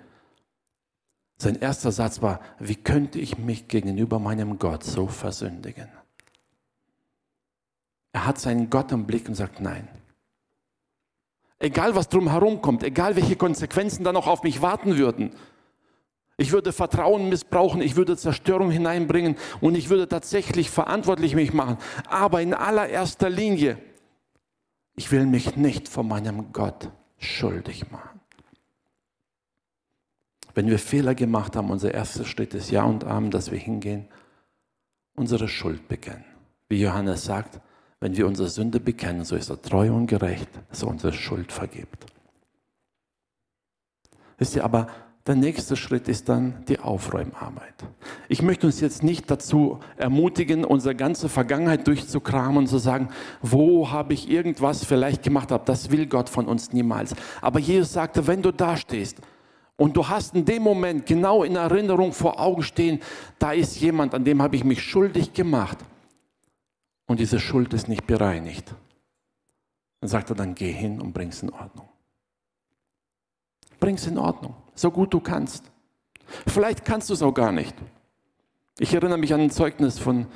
Sein 1.38 1.56
erster 1.56 1.94
Satz 1.94 2.22
war, 2.22 2.42
wie 2.60 2.76
könnte 2.76 3.20
ich 3.20 3.38
mich 3.38 3.70
gegenüber 3.70 4.20
meinem 4.20 4.60
Gott 4.60 4.84
so 4.84 5.08
versündigen? 5.08 5.88
Er 8.12 8.26
hat 8.26 8.38
seinen 8.38 8.70
Gott 8.70 8.92
im 8.92 9.06
Blick 9.06 9.30
und 9.30 9.36
sagt, 9.36 9.62
nein. 9.62 9.88
Egal 11.58 11.96
was 11.96 12.10
drumherum 12.10 12.62
kommt, 12.62 12.84
egal 12.84 13.16
welche 13.16 13.38
Konsequenzen 13.38 14.04
dann 14.04 14.16
noch 14.16 14.28
auf 14.28 14.44
mich 14.44 14.62
warten 14.62 14.98
würden. 14.98 15.32
Ich 16.42 16.52
würde 16.52 16.74
Vertrauen 16.74 17.30
missbrauchen, 17.30 17.82
ich 17.82 17.96
würde 17.96 18.18
Zerstörung 18.18 18.72
hineinbringen 18.72 19.36
und 19.62 19.76
ich 19.76 19.90
würde 19.90 20.08
tatsächlich 20.08 20.72
verantwortlich 20.72 21.36
mich 21.36 21.54
machen. 21.54 21.78
Aber 22.10 22.42
in 22.42 22.56
allererster 22.56 23.30
Linie, 23.30 23.78
ich 24.96 25.12
will 25.12 25.28
mich 25.28 25.56
nicht 25.56 25.88
vor 25.88 26.04
meinem 26.04 26.52
Gott 26.52 26.90
schuldig 27.20 27.92
machen. 27.92 28.20
Wenn 30.56 30.68
wir 30.68 30.80
Fehler 30.80 31.14
gemacht 31.14 31.56
haben, 31.56 31.70
unser 31.70 31.94
erster 31.94 32.26
Schritt 32.26 32.56
ist 32.56 32.72
Ja 32.72 32.86
und 32.86 33.04
Amen, 33.04 33.30
dass 33.30 33.52
wir 33.52 33.60
hingehen, 33.60 34.08
unsere 35.16 35.48
Schuld 35.48 35.88
bekennen. 35.88 36.26
Wie 36.70 36.82
Johannes 36.82 37.24
sagt, 37.24 37.62
wenn 38.00 38.18
wir 38.18 38.26
unsere 38.26 38.50
Sünde 38.50 38.80
bekennen, 38.80 39.26
so 39.26 39.36
ist 39.36 39.52
er 39.52 39.62
treu 39.62 39.94
und 39.94 40.08
gerecht, 40.08 40.50
dass 40.72 40.82
er 40.82 40.88
unsere 40.88 41.14
Schuld 41.14 41.52
vergibt. 41.52 42.08
Wisst 44.40 44.56
ihr, 44.56 44.64
aber 44.64 44.88
der 45.28 45.36
nächste 45.36 45.76
Schritt 45.76 46.08
ist 46.08 46.30
dann 46.30 46.66
die 46.68 46.80
Aufräumarbeit. 46.80 47.76
Ich 48.28 48.42
möchte 48.42 48.66
uns 48.66 48.82
jetzt 48.82 49.04
nicht 49.04 49.30
dazu 49.30 49.80
ermutigen, 49.96 50.66
unsere 50.66 50.96
ganze 50.96 51.30
Vergangenheit 51.30 51.86
durchzukramen 51.86 52.58
und 52.58 52.68
zu 52.68 52.80
sagen, 52.80 53.10
wo 53.42 53.92
habe 53.92 54.14
ich 54.14 54.30
irgendwas 54.30 54.84
vielleicht 54.84 55.22
gemacht 55.22 55.52
habe. 55.52 55.64
Das 55.66 55.92
will 55.92 56.08
Gott 56.08 56.28
von 56.28 56.48
uns 56.48 56.74
niemals. 56.74 57.16
Aber 57.40 57.60
Jesus 57.60 57.94
sagte, 57.94 58.26
wenn 58.26 58.42
du 58.42 58.52
da 58.52 58.76
stehst 58.76 59.18
und 59.78 59.96
du 59.96 60.08
hast 60.08 60.34
in 60.34 60.44
dem 60.44 60.64
Moment 60.64 61.06
genau 61.06 61.44
in 61.44 61.56
Erinnerung 61.56 62.14
vor 62.14 62.40
Augen 62.40 62.64
stehen, 62.64 63.00
da 63.38 63.52
ist 63.52 63.80
jemand, 63.80 64.16
an 64.16 64.26
dem 64.26 64.42
habe 64.42 64.56
ich 64.56 64.64
mich 64.64 64.82
schuldig 64.82 65.34
gemacht 65.34 65.78
und 67.06 67.20
diese 67.20 67.40
Schuld 67.40 67.76
ist 67.76 67.88
nicht 67.88 68.08
bereinigt. 68.08 68.74
Dann 70.00 70.10
sagt 70.10 70.32
er, 70.32 70.36
dann 70.36 70.56
geh 70.56 70.72
hin 70.72 71.00
und 71.00 71.14
bring 71.14 71.30
es 71.30 71.44
in 71.44 71.52
Ordnung. 71.52 71.88
Bring 73.80 73.96
es 73.96 74.08
in 74.08 74.18
Ordnung 74.18 74.56
so 74.82 74.92
gut 74.92 75.14
du 75.14 75.20
kannst. 75.20 75.64
Vielleicht 76.48 76.86
kannst 76.86 77.10
du 77.10 77.14
es 77.14 77.22
auch 77.22 77.34
gar 77.34 77.52
nicht. 77.52 77.76
Ich 78.80 78.94
erinnere 78.94 79.18
mich 79.18 79.34
an 79.34 79.42
ein 79.42 79.52
Zeugnis 79.52 80.00
von 80.00 80.28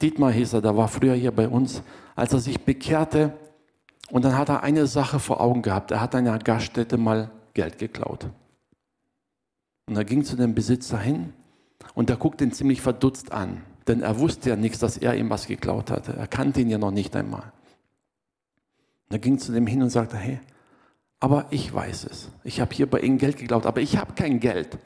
Dietmar 0.00 0.32
Heser, 0.32 0.62
der 0.62 0.76
war 0.76 0.88
früher 0.88 1.14
hier 1.14 1.32
bei 1.32 1.48
uns, 1.48 1.82
als 2.16 2.32
er 2.32 2.40
sich 2.40 2.64
bekehrte 2.64 3.34
und 4.10 4.24
dann 4.24 4.36
hat 4.36 4.48
er 4.48 4.62
eine 4.62 4.86
Sache 4.86 5.20
vor 5.20 5.40
Augen 5.40 5.62
gehabt. 5.62 5.90
Er 5.90 6.00
hat 6.00 6.14
einer 6.14 6.38
Gaststätte 6.38 6.96
mal 6.96 7.30
Geld 7.54 7.78
geklaut. 7.78 8.26
Und 9.86 9.96
er 9.96 10.04
ging 10.04 10.24
zu 10.24 10.36
dem 10.36 10.54
Besitzer 10.54 10.98
hin 10.98 11.32
und 11.94 12.08
der 12.08 12.16
guckte 12.16 12.44
ihn 12.44 12.52
ziemlich 12.52 12.80
verdutzt 12.80 13.32
an, 13.32 13.62
denn 13.86 14.00
er 14.00 14.18
wusste 14.18 14.50
ja 14.50 14.56
nichts, 14.56 14.78
dass 14.78 14.96
er 14.96 15.14
ihm 15.16 15.30
was 15.30 15.46
geklaut 15.46 15.90
hatte. 15.90 16.14
Er 16.16 16.26
kannte 16.26 16.60
ihn 16.60 16.70
ja 16.70 16.78
noch 16.78 16.92
nicht 16.92 17.14
einmal. 17.16 17.52
Und 19.08 19.16
er 19.16 19.18
ging 19.18 19.38
zu 19.38 19.52
dem 19.52 19.66
hin 19.66 19.82
und 19.82 19.90
sagte, 19.90 20.16
hey, 20.16 20.40
aber 21.20 21.46
ich 21.50 21.72
weiß 21.72 22.04
es. 22.04 22.30
Ich 22.44 22.60
habe 22.60 22.74
hier 22.74 22.88
bei 22.88 23.00
Ihnen 23.00 23.18
Geld 23.18 23.36
geklaut, 23.36 23.66
aber 23.66 23.80
ich 23.82 23.98
habe 23.98 24.14
kein 24.14 24.40
Geld. 24.40 24.78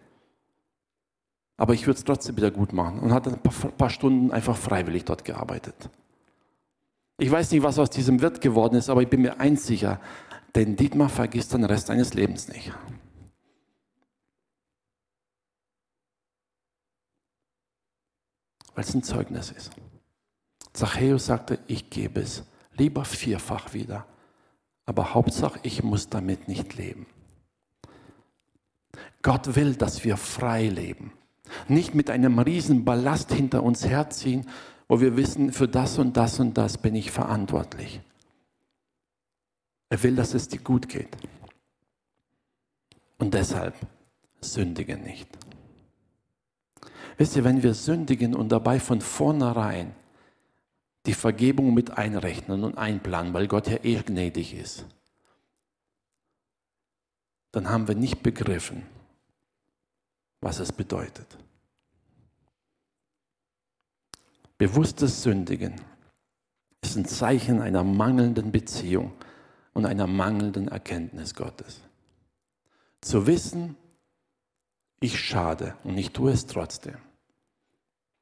Aber 1.57 1.75
ich 1.75 1.87
würde 1.87 1.99
es 1.99 2.05
trotzdem 2.05 2.37
wieder 2.37 2.51
gut 2.51 2.73
machen 2.73 2.99
und 2.99 3.12
hat 3.12 3.29
ein 3.29 3.38
paar, 3.38 3.70
paar 3.70 3.90
Stunden 3.90 4.33
einfach 4.33 4.57
freiwillig 4.57 5.05
dort 5.05 5.25
gearbeitet. 5.25 5.88
Ich 7.18 7.31
weiß 7.31 7.53
nicht, 7.53 7.62
was 7.62 7.79
aus 7.79 7.90
diesem 7.90 8.20
Wirt 8.20 8.40
geworden 8.40 8.75
ist, 8.75 8.90
aber 8.90 9.03
ich 9.03 9.09
bin 9.09 9.23
mir 9.23 9.38
eins 9.38 9.64
sicher, 9.64 10.01
denn 10.57 10.75
Dietmar 10.75 11.09
vergisst 11.09 11.53
den 11.53 11.62
Rest 11.62 11.87
seines 11.87 12.14
Lebens 12.14 12.49
nicht. 12.49 12.73
Weil 18.75 18.83
es 18.83 18.92
ein 18.92 19.05
Zeugnis 19.05 19.53
ist. 19.53 19.70
Zachäus 20.73 21.27
sagte, 21.27 21.61
ich 21.68 21.90
gebe 21.90 22.20
es 22.20 22.42
lieber 22.73 23.05
vierfach 23.05 23.73
wieder, 23.73 24.05
aber 24.87 25.14
Hauptsache, 25.14 25.59
ich 25.62 25.83
muss 25.83 26.09
damit 26.09 26.49
nicht 26.49 26.75
leben. 26.77 27.07
Gott 29.23 29.57
will, 29.57 29.75
dass 29.75 30.05
wir 30.05 30.16
frei 30.16 30.68
leben. 30.68 31.12
Nicht 31.68 31.94
mit 31.94 32.11
einem 32.11 32.38
riesen 32.38 32.85
Ballast 32.85 33.33
hinter 33.33 33.62
uns 33.62 33.87
herziehen, 33.87 34.47
wo 34.88 35.01
wir 35.01 35.16
wissen, 35.16 35.53
für 35.53 35.68
das 35.68 35.99
und 35.99 36.16
das 36.16 36.40
und 36.40 36.59
das 36.59 36.79
bin 36.79 36.94
ich 36.94 37.11
verantwortlich. 37.11 38.01
Er 39.88 40.03
will, 40.03 40.16
dass 40.16 40.35
es 40.35 40.49
dir 40.49 40.61
gut 40.61 40.88
geht. 40.88 41.16
Und 43.18 43.33
deshalb 43.33 43.75
sündige 44.40 44.97
nicht. 44.97 45.29
Wisst 47.16 47.37
ihr, 47.37 47.44
wenn 47.44 47.62
wir 47.62 47.75
sündigen 47.75 48.35
und 48.35 48.51
dabei 48.51 48.81
von 48.81 49.01
vornherein 49.01 49.94
die 51.07 51.14
Vergebung 51.14 51.75
mit 51.75 51.90
einrechnen 51.90 52.64
und 52.64 52.79
einplanen, 52.79 53.35
weil 53.35 53.47
Gott 53.47 53.69
ja 53.69 53.79
eh 53.83 54.01
gnädig 54.03 54.55
ist, 54.55 54.87
dann 57.53 57.69
haben 57.69 57.87
wir 57.87 57.95
nicht 57.95 58.23
begriffen, 58.23 58.85
was 60.40 60.59
es 60.59 60.73
bedeutet. 60.73 61.38
Bewusstes 64.59 65.23
Sündigen 65.23 65.81
ist 66.81 66.97
ein 66.97 67.07
Zeichen 67.07 67.61
einer 67.61 67.85
mangelnden 67.85 68.51
Beziehung 68.51 69.12
und 69.73 69.87
einer 69.87 70.07
mangelnden 70.07 70.69
Erkenntnis 70.69 71.35
Gottes. 71.35 71.81
Zu 73.01 73.27
wissen, 73.27 73.77
ich 75.01 75.21
schade 75.21 75.77
und 75.85 75.99
ich 75.99 76.12
tue 76.12 76.33
es 76.33 76.47
trotzdem, 76.47 76.97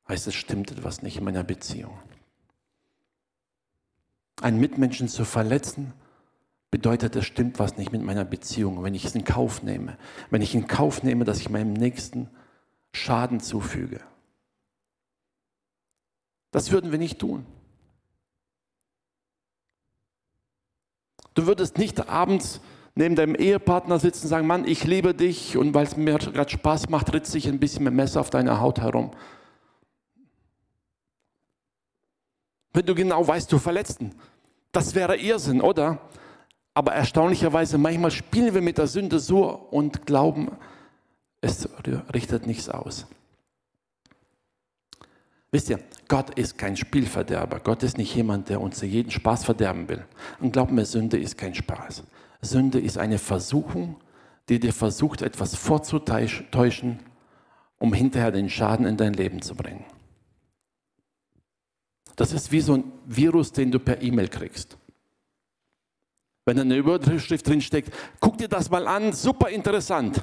heißt 0.09 0.27
es 0.27 0.35
stimmt 0.35 0.73
etwas 0.73 1.03
nicht 1.03 1.19
in 1.19 1.25
meiner 1.25 1.45
Beziehung. 1.45 1.99
Einen 4.43 4.61
Mitmenschen 4.61 5.09
zu 5.09 5.25
verletzen, 5.25 5.93
bedeutet, 6.71 7.15
es 7.17 7.27
stimmt 7.27 7.59
was 7.59 7.77
nicht 7.77 7.93
mit 7.93 8.03
meiner 8.03 8.25
Beziehung, 8.25 8.83
wenn 8.83 8.95
ich 8.95 9.05
es 9.05 9.15
in 9.15 9.25
Kauf 9.25 9.63
nehme. 9.63 9.97
Wenn 10.31 10.43
ich 10.43 10.55
in 10.55 10.67
Kauf 10.67 11.03
nehme, 11.03 11.25
dass 11.25 11.39
ich 11.39 11.51
meinem 11.51 11.75
Nächsten 11.75 12.29
Schaden 12.93 13.41
zufüge. 13.41 14.01
Das 16.51 16.71
würden 16.73 16.91
wir 16.91 16.99
nicht 16.99 17.19
tun. 17.19 17.47
Du 21.35 21.47
würdest 21.47 21.79
nicht 21.79 22.09
abends 22.09 22.61
neben 22.95 23.17
deinem 23.17 23.35
Ehepartner 23.35 23.99
sitzen 23.99 24.25
und 24.25 24.29
sagen, 24.31 24.47
Mann, 24.47 24.67
ich 24.67 24.85
liebe 24.85 25.15
dich 25.15 25.57
und 25.57 25.73
weil 25.75 25.87
es 25.87 25.97
mir 25.97 26.19
gerade 26.19 26.51
Spaß 26.51 26.89
macht, 26.91 27.13
ritze 27.13 27.39
ich 27.39 27.49
ein 27.49 27.61
bisschen 27.61 27.85
mit 27.85 27.95
Messer 27.95 28.21
auf 28.21 28.31
deiner 28.31 28.61
Haut 28.61 28.81
herum. 28.81 29.13
Wenn 32.75 32.87
du 32.87 32.95
genau 32.95 33.27
weißt, 33.27 33.51
du 33.53 33.59
verletzt 33.59 34.01
ihn. 34.01 34.15
Das 34.73 34.95
wäre 34.95 35.17
Irrsinn, 35.17 35.61
oder? 35.61 35.99
Aber 36.75 36.93
erstaunlicherweise, 36.95 37.77
manchmal 37.77 38.11
spielen 38.11 38.55
wir 38.55 38.63
mit 38.63 38.79
der 38.79 38.87
Sünde 38.87 39.21
so 39.21 39.51
und 39.51 40.07
glauben, 40.07 40.51
es 41.43 41.69
richtet 42.15 42.47
nichts 42.47 42.69
aus. 42.69 43.07
Wisst 45.51 45.69
ihr, 45.69 45.81
Gott 46.09 46.31
ist 46.39 46.57
kein 46.57 46.79
Spielverderber. 46.79 47.61
Gott 47.61 47.83
ist 47.83 47.99
nicht 47.99 48.15
jemand, 48.15 48.49
der 48.49 48.63
uns 48.63 48.81
jeden 48.81 49.11
Spaß 49.11 49.45
verderben 49.45 49.87
will. 49.89 50.03
Und 50.41 50.53
glaub 50.53 50.71
mir, 50.71 50.87
Sünde 50.87 51.19
ist 51.19 51.37
kein 51.37 51.55
Spaß. 51.55 52.05
Sünde 52.41 52.81
ist 52.81 52.97
eine 52.97 53.19
Versuchung, 53.19 53.97
die 54.49 54.59
dir 54.59 54.73
versucht, 54.73 55.21
etwas 55.21 55.55
vorzutäuschen, 55.55 57.01
um 57.79 57.93
hinterher 57.93 58.31
den 58.33 58.49
Schaden 58.49 58.87
in 58.87 58.97
dein 58.97 59.13
Leben 59.13 59.43
zu 59.43 59.55
bringen. 59.55 59.85
Das 62.23 62.33
ist 62.33 62.53
wie 62.53 62.61
so 62.61 62.75
ein 62.75 62.85
Virus, 63.05 63.51
den 63.51 63.73
du 63.73 63.81
per 63.81 64.01
E-Mail 64.01 64.29
kriegst. 64.29 64.79
Wenn 66.45 66.57
eine 66.57 66.77
Überschrift 66.77 67.49
drin 67.49 67.61
steckt, 67.61 67.93
guck 68.21 68.39
dir 68.39 68.47
das 68.47 68.71
mal 68.71 68.87
an, 68.87 69.13
super 69.13 69.49
interessant. 69.49 70.23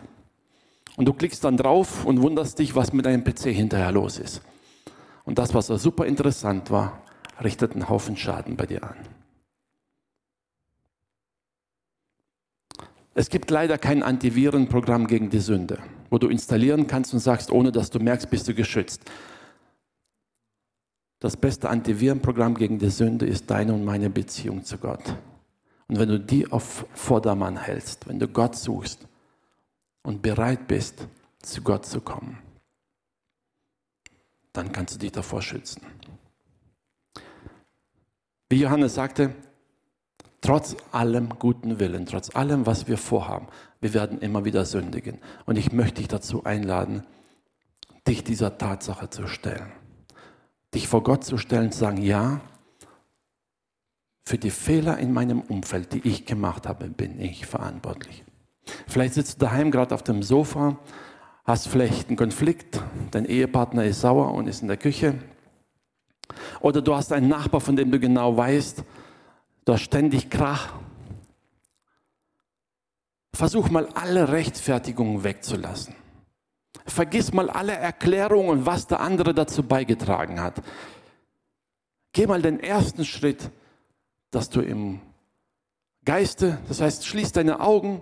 Und 0.96 1.10
du 1.10 1.12
klickst 1.12 1.44
dann 1.44 1.58
drauf 1.58 2.06
und 2.06 2.22
wunderst 2.22 2.58
dich, 2.58 2.74
was 2.74 2.94
mit 2.94 3.06
deinem 3.06 3.26
PC 3.26 3.48
hinterher 3.48 3.92
los 3.92 4.18
ist. 4.18 4.42
Und 5.26 5.40
das, 5.40 5.54
was 5.54 5.68
so 5.68 5.76
super 5.76 6.06
interessant 6.06 6.72
war, 6.72 7.04
richtet 7.44 7.74
einen 7.74 7.90
Haufen 7.90 8.16
Schaden 8.16 8.56
bei 8.56 8.66
dir 8.66 8.82
an. 8.82 8.96
Es 13.14 13.30
gibt 13.30 13.52
leider 13.52 13.78
kein 13.78 14.04
Antivirenprogramm 14.04 15.06
gegen 15.06 15.30
die 15.30 15.40
Sünde, 15.40 15.80
wo 16.10 16.18
du 16.18 16.30
installieren 16.30 16.88
kannst 16.88 17.14
und 17.14 17.20
sagst, 17.20 17.52
ohne 17.52 17.74
dass 17.74 17.90
du 17.90 18.00
merkst, 18.00 18.30
bist 18.30 18.48
du 18.48 18.54
geschützt. 18.54 19.02
Das 21.20 21.36
beste 21.36 21.70
Antivirenprogramm 21.70 22.56
gegen 22.56 22.80
die 22.80 22.90
Sünde 22.90 23.26
ist 23.26 23.52
deine 23.52 23.74
und 23.74 23.84
meine 23.84 24.10
Beziehung 24.10 24.64
zu 24.64 24.78
Gott. 24.78 25.04
Und 25.88 26.00
wenn 26.00 26.08
du 26.08 26.20
die 26.20 26.50
auf 26.50 26.86
Vordermann 26.94 27.58
hältst, 27.58 28.08
wenn 28.08 28.20
du 28.20 28.28
Gott 28.28 28.56
suchst 28.56 29.08
und 30.04 30.22
bereit 30.22 30.68
bist, 30.68 31.08
zu 31.42 31.62
Gott 31.62 31.86
zu 31.86 32.00
kommen, 32.00 32.38
dann 34.54 34.72
kannst 34.72 34.96
du 34.96 35.00
dich 35.00 35.12
davor 35.12 35.42
schützen. 35.42 35.82
Wie 38.50 38.62
Johannes 38.62 38.96
sagte, 38.96 39.36
trotz 40.42 40.76
allem 40.92 41.30
guten 41.38 41.80
Willen, 41.80 42.06
trotz 42.06 42.34
allem, 42.36 42.66
was 42.66 42.88
wir 42.88 42.98
vorhaben, 42.98 43.48
wir 43.82 43.94
werden 43.94 44.20
immer 44.20 44.46
wieder 44.46 44.64
sündigen. 44.66 45.20
Und 45.46 45.58
ich 45.58 45.72
möchte 45.72 45.96
dich 45.96 46.08
dazu 46.08 46.46
einladen, 46.46 47.04
dich 48.08 48.24
dieser 48.24 48.58
Tatsache 48.58 49.10
zu 49.10 49.28
stellen 49.28 49.72
dich 50.74 50.88
vor 50.88 51.04
Gott 51.04 51.24
zu 51.24 51.38
stellen, 51.38 51.72
zu 51.72 51.80
sagen, 51.80 52.02
ja, 52.02 52.42
Für 54.24 54.38
die 54.38 54.52
Fehler 54.52 55.00
in 55.00 55.12
meinem 55.12 55.42
Umfeld, 55.42 55.92
die 55.92 56.08
ich 56.08 56.28
gemacht 56.28 56.68
habe, 56.68 56.88
bin 56.88 57.20
ich 57.20 57.48
verantwortlich. 57.48 58.24
Vielleicht 58.88 59.16
sitzt 59.16 59.42
du 59.42 59.46
daheim 59.46 59.72
gerade 59.72 59.96
auf 59.96 60.04
dem 60.04 60.22
Sofa, 60.22 60.78
hast 61.46 61.68
vielleicht 61.68 62.10
einen 62.10 62.18
Konflikt, 62.18 62.80
dein 63.10 63.26
Ehepartner 63.26 63.86
ist 63.86 64.02
sauer 64.02 64.36
und 64.36 64.48
ist 64.48 64.62
in 64.62 64.68
der 64.68 64.78
Küche. 64.78 65.16
Oder 66.60 66.84
du 66.84 66.94
hast 66.94 67.12
einen 67.12 67.28
Nachbar, 67.28 67.60
von 67.60 67.76
dem 67.76 67.90
du 67.90 68.00
genau 68.00 68.38
weißt, 68.38 68.84
du 69.66 69.74
hast 69.74 69.82
ständig 69.82 70.30
Krach. 70.30 70.74
Versuch 73.34 73.72
mal 73.72 73.88
alle 73.96 74.32
Rechtfertigungen 74.32 75.24
wegzulassen. 75.24 75.96
Vergiss 76.90 77.34
mal 77.34 77.50
alle 77.50 77.74
Erklärungen, 77.74 78.66
was 78.66 78.88
der 78.88 79.00
andere 79.00 79.34
dazu 79.34 79.64
beigetragen 79.64 80.42
hat. 80.42 80.62
Geh 82.14 82.28
mal 82.28 82.42
den 82.42 82.60
ersten 82.60 83.06
Schritt, 83.06 83.52
dass 84.32 84.50
du 84.50 84.62
im 84.62 85.02
Geiste, 86.06 86.60
das 86.68 86.82
heißt, 86.82 87.06
schließ 87.06 87.34
deine 87.34 87.60
Augen, 87.60 88.02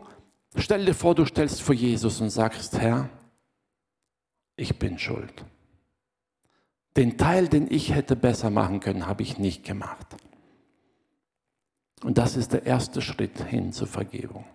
stell 0.55 0.85
dir 0.85 0.93
vor, 0.93 1.15
du 1.15 1.25
stellst 1.25 1.61
vor 1.61 1.75
Jesus 1.75 2.21
und 2.21 2.29
sagst, 2.29 2.77
Herr, 2.77 3.09
ich 4.55 4.79
bin 4.79 4.97
schuld. 4.97 5.45
Den 6.95 7.17
Teil, 7.17 7.47
den 7.47 7.71
ich 7.71 7.93
hätte 7.93 8.15
besser 8.15 8.49
machen 8.49 8.79
können, 8.79 9.07
habe 9.07 9.23
ich 9.23 9.37
nicht 9.37 9.63
gemacht. 9.63 10.07
Und 12.03 12.17
das 12.17 12.35
ist 12.35 12.53
der 12.53 12.65
erste 12.65 13.01
Schritt 13.01 13.39
hin 13.43 13.71
zur 13.73 13.87
Vergebung. 13.87 14.45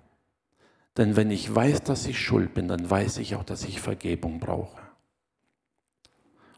Denn 0.97 1.17
wenn 1.17 1.31
ich 1.31 1.53
weiß, 1.53 1.83
dass 1.83 2.07
ich 2.07 2.21
schuld 2.21 2.55
bin, 2.55 2.69
dann 2.69 2.89
weiß 2.89 3.19
ich 3.19 3.35
auch, 3.37 3.45
dass 3.45 3.65
ich 3.65 3.81
Vergebung 3.81 4.41
brauche. 4.41 4.81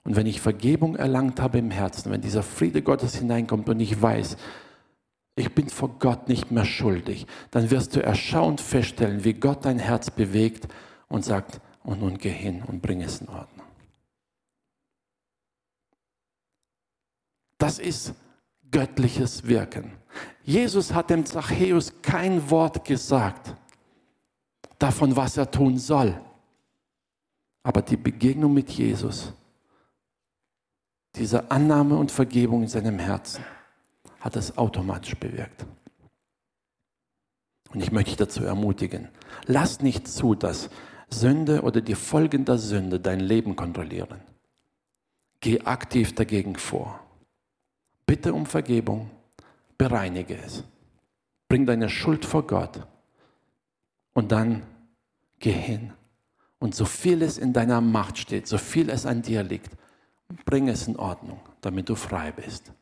Und 0.03 0.17
wenn 0.17 0.27
ich 0.27 0.41
Vergebung 0.41 0.97
erlangt 0.97 1.41
habe 1.41 1.59
im 1.59 1.71
Herzen, 1.71 2.11
wenn 2.11 2.21
dieser 2.21 2.43
Friede 2.43 2.83
Gottes 2.83 3.17
hineinkommt 3.17 3.69
und 3.69 3.81
ich 3.81 4.01
weiß, 4.01 4.37
ich 5.37 5.55
bin 5.55 5.69
vor 5.69 5.99
Gott 5.99 6.29
nicht 6.29 6.51
mehr 6.51 6.65
schuldig, 6.65 7.27
dann 7.51 7.71
wirst 7.71 7.97
du 7.97 8.03
erstaunt 8.03 8.61
feststellen, 8.61 9.25
wie 9.25 9.35
Gott 9.35 9.65
dein 9.65 9.79
Herz 9.79 10.11
bewegt 10.11 10.69
und 11.09 11.25
sagt, 11.25 11.61
und 11.83 12.01
nun 12.01 12.19
geh 12.19 12.31
hin 12.31 12.63
und 12.67 12.83
bring 12.83 13.03
es 13.03 13.21
in 13.21 13.29
Ordnung. 13.29 13.67
Das 17.59 17.79
ist 17.79 18.15
göttliches 18.71 19.47
Wirken. 19.47 19.93
Jesus 20.43 20.93
hat 20.93 21.11
dem 21.11 21.25
Zachäus 21.25 21.95
kein 22.03 22.51
Wort 22.51 22.85
gesagt 22.85 23.55
davon, 24.79 25.17
was 25.17 25.37
er 25.37 25.51
tun 25.51 25.79
soll. 25.79 26.19
Aber 27.63 27.83
die 27.83 27.97
Begegnung 27.97 28.53
mit 28.53 28.71
Jesus, 28.71 29.33
diese 31.15 31.51
Annahme 31.51 31.97
und 31.97 32.11
Vergebung 32.11 32.63
in 32.63 32.69
seinem 32.69 32.99
Herzen, 32.99 33.45
hat 34.21 34.37
es 34.37 34.57
automatisch 34.59 35.17
bewirkt. 35.17 35.65
Und 37.73 37.83
ich 37.83 37.91
möchte 37.91 38.11
dich 38.11 38.17
dazu 38.17 38.45
ermutigen, 38.45 39.09
lass 39.47 39.81
nicht 39.81 40.07
zu, 40.07 40.35
dass 40.35 40.71
Sünde 41.11 41.63
oder 41.63 41.81
die 41.81 41.95
Folgen 41.95 42.45
der 42.45 42.59
Sünde 42.59 43.01
dein 43.01 43.21
Leben 43.21 43.57
kontrollieren. 43.57 44.21
Geh 45.41 45.61
aktiv 45.61 46.15
dagegen 46.15 46.57
vor. 46.57 47.01
Bitte 48.07 48.33
um 48.33 48.47
Vergebung, 48.47 49.11
bereinige 49.77 50.37
es. 50.37 50.65
Bring 51.49 51.67
deine 51.67 51.89
Schuld 51.89 52.25
vor 52.25 52.47
Gott 52.47 52.87
und 54.15 54.33
dann 54.33 54.63
geh 55.39 55.53
hin. 55.53 55.93
Und 56.59 56.75
so 56.75 56.87
viel 56.87 57.21
es 57.23 57.37
in 57.37 57.53
deiner 57.53 57.81
Macht 57.81 58.17
steht, 58.17 58.47
so 58.47 58.57
viel 58.57 58.89
es 58.89 59.05
an 59.05 59.21
dir 59.21 59.43
liegt, 59.43 59.71
bring 60.47 60.69
es 60.69 60.89
in 60.89 60.97
Ordnung, 60.97 61.41
damit 61.61 61.89
du 61.89 61.95
frei 61.95 62.33
bist. 62.33 62.73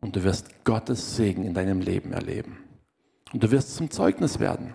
Und 0.00 0.14
du 0.14 0.22
wirst 0.22 0.64
Gottes 0.64 1.16
Segen 1.16 1.44
in 1.44 1.54
deinem 1.54 1.80
Leben 1.80 2.12
erleben. 2.12 2.58
Und 3.32 3.42
du 3.42 3.50
wirst 3.50 3.74
zum 3.74 3.90
Zeugnis 3.90 4.38
werden. 4.38 4.74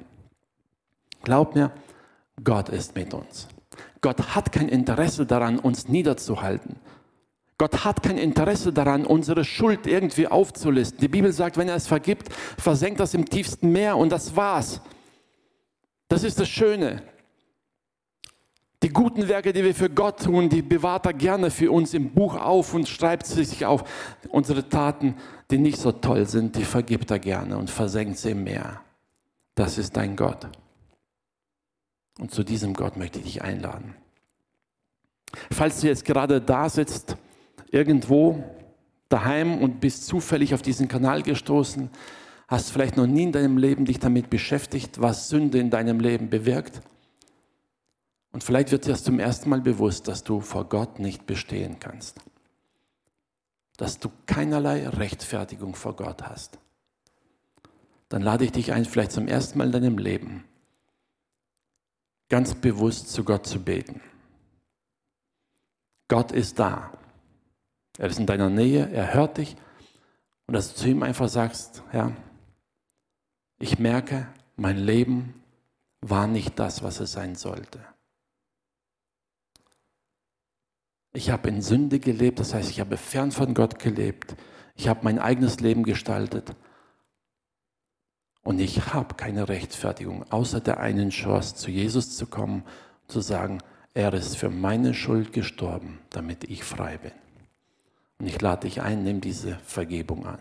Glaub 1.24 1.54
mir, 1.54 1.72
Gott 2.44 2.70
ist 2.70 2.96
mit 2.96 3.14
uns. 3.14 3.48
Gott 4.02 4.36
hat 4.36 4.52
kein 4.52 4.68
Interesse 4.68 5.26
daran, 5.26 5.60
uns 5.60 5.88
niederzuhalten. 5.88 6.78
Gott 7.58 7.86
hat 7.86 8.02
kein 8.02 8.18
Interesse 8.18 8.74
daran, 8.74 9.06
unsere 9.06 9.46
Schuld 9.46 9.86
irgendwie 9.86 10.28
aufzulisten. 10.28 11.00
Die 11.00 11.08
Bibel 11.08 11.32
sagt, 11.32 11.58
wenn 11.58 11.70
er 11.70 11.76
es 11.76 11.86
vergibt, 11.86 12.34
versenkt 12.58 13.00
das 13.00 13.14
im 13.14 13.26
tiefsten 13.26 13.72
Meer 13.72 13.98
und 13.98 14.12
das 14.12 14.36
war's. 14.36 14.82
Das 16.12 16.24
ist 16.24 16.42
das 16.42 16.50
Schöne. 16.50 17.02
Die 18.84 18.90
guten 18.90 19.30
Werke, 19.30 19.54
die 19.54 19.64
wir 19.64 19.74
für 19.74 19.90
Gott 19.90 20.24
tun, 20.26 20.50
die 20.50 20.62
bewahrt 20.62 21.06
er 21.06 21.14
gerne 21.14 21.50
für 21.50 21.72
uns 21.72 21.94
im 21.94 22.10
Buch 22.10 22.36
auf 22.36 22.74
und 22.74 22.90
schreibt 22.90 23.26
sie 23.26 23.46
sich 23.46 23.66
auf. 23.66 23.90
Unsere 24.28 24.68
Taten, 24.68 25.16
die 25.50 25.58
nicht 25.58 25.78
so 25.78 25.94
toll 25.94 26.28
sind, 26.28 26.58
die 26.58 26.66
vergibt 26.66 27.12
er 27.12 27.20
gerne 27.20 27.58
und 27.58 27.70
versenkt 27.70 28.18
sie 28.18 28.32
im 28.32 28.44
Meer. 28.44 28.82
Das 29.56 29.78
ist 29.78 29.96
dein 29.96 30.18
Gott. 30.18 30.50
Und 32.20 32.32
zu 32.32 32.44
diesem 32.44 32.74
Gott 32.74 32.98
möchte 32.98 33.20
ich 33.20 33.26
dich 33.26 33.42
einladen. 33.42 33.96
Falls 35.50 35.80
du 35.80 35.88
jetzt 35.88 36.04
gerade 36.04 36.42
da 36.42 36.68
sitzt, 36.68 37.16
irgendwo 37.72 38.44
daheim 39.08 39.60
und 39.60 39.80
bist 39.80 40.08
zufällig 40.08 40.54
auf 40.54 40.62
diesen 40.62 40.90
Kanal 40.90 41.22
gestoßen, 41.22 41.90
hast 42.52 42.70
vielleicht 42.70 42.98
noch 42.98 43.08
nie 43.08 43.24
in 43.24 43.32
deinem 43.32 43.58
Leben 43.58 43.86
dich 43.86 43.98
damit 44.00 44.30
beschäftigt, 44.30 45.00
was 45.02 45.30
Sünde 45.30 45.58
in 45.58 45.70
deinem 45.70 46.02
Leben 46.02 46.30
bewirkt. 46.30 46.82
Und 48.34 48.44
vielleicht 48.44 48.72
wird 48.72 48.86
dir 48.86 48.90
das 48.92 49.06
zum 49.06 49.20
ersten 49.20 49.50
Mal 49.50 49.62
bewusst, 49.62 50.10
dass 50.10 50.26
du 50.26 50.42
vor 50.42 50.68
Gott 50.68 51.00
nicht 51.00 51.26
bestehen 51.26 51.80
kannst. 51.80 52.20
Dass 53.78 54.00
du 54.00 54.12
keinerlei 54.26 54.86
Rechtfertigung 54.86 55.76
vor 55.76 55.96
Gott 55.96 56.24
hast. 56.24 56.60
Dann 58.10 58.22
lade 58.22 58.44
ich 58.44 58.52
dich 58.52 58.74
ein, 58.74 58.84
vielleicht 58.84 59.14
zum 59.14 59.30
ersten 59.30 59.58
Mal 59.58 59.68
in 59.68 59.72
deinem 59.72 59.98
Leben 59.98 60.44
ganz 62.28 62.54
bewusst 62.54 63.12
zu 63.12 63.24
Gott 63.24 63.48
zu 63.48 63.62
beten. 63.62 64.02
Gott 66.10 66.34
ist 66.34 66.60
da. 66.60 66.92
Er 67.98 68.10
ist 68.10 68.20
in 68.20 68.26
deiner 68.26 68.50
Nähe, 68.50 68.90
er 68.90 69.14
hört 69.14 69.38
dich. 69.38 69.56
Und 70.48 70.54
dass 70.54 70.74
du 70.74 70.82
zu 70.82 70.90
ihm 70.90 71.04
einfach 71.04 71.30
sagst, 71.30 71.84
Herr, 71.92 72.14
ich 73.62 73.80
merke, 73.80 74.28
mein 74.56 74.78
Leben 74.78 75.42
war 76.02 76.28
nicht 76.28 76.58
das, 76.58 76.84
was 76.84 77.00
es 77.00 77.12
sein 77.12 77.36
sollte. 77.36 77.80
Ich 81.14 81.30
habe 81.30 81.50
in 81.50 81.62
Sünde 81.62 82.00
gelebt, 82.00 82.40
das 82.40 82.54
heißt, 82.54 82.70
ich 82.70 82.80
habe 82.80 82.98
fern 82.98 83.32
von 83.32 83.54
Gott 83.54 83.80
gelebt. 83.80 84.36
Ich 84.76 84.88
habe 84.88 85.02
mein 85.04 85.20
eigenes 85.20 85.60
Leben 85.60 85.84
gestaltet. 85.84 86.56
Und 88.44 88.60
ich 88.60 88.94
habe 88.94 89.14
keine 89.16 89.48
Rechtfertigung, 89.48 90.26
außer 90.32 90.62
der 90.62 90.80
einen 90.80 91.12
Chance, 91.12 91.56
zu 91.56 91.70
Jesus 91.70 92.18
zu 92.18 92.26
kommen 92.26 92.64
und 92.64 93.12
zu 93.12 93.22
sagen, 93.22 93.60
er 93.94 94.14
ist 94.14 94.38
für 94.38 94.50
meine 94.50 94.94
Schuld 94.94 95.34
gestorben, 95.34 96.00
damit 96.10 96.46
ich 96.46 96.64
frei 96.64 96.98
bin. 96.98 97.12
Und 98.20 98.28
ich 98.28 98.42
lade 98.42 98.68
dich 98.68 98.82
ein, 98.82 99.04
nimm 99.04 99.22
diese 99.22 99.56
Vergebung 99.60 100.26
an. 100.26 100.40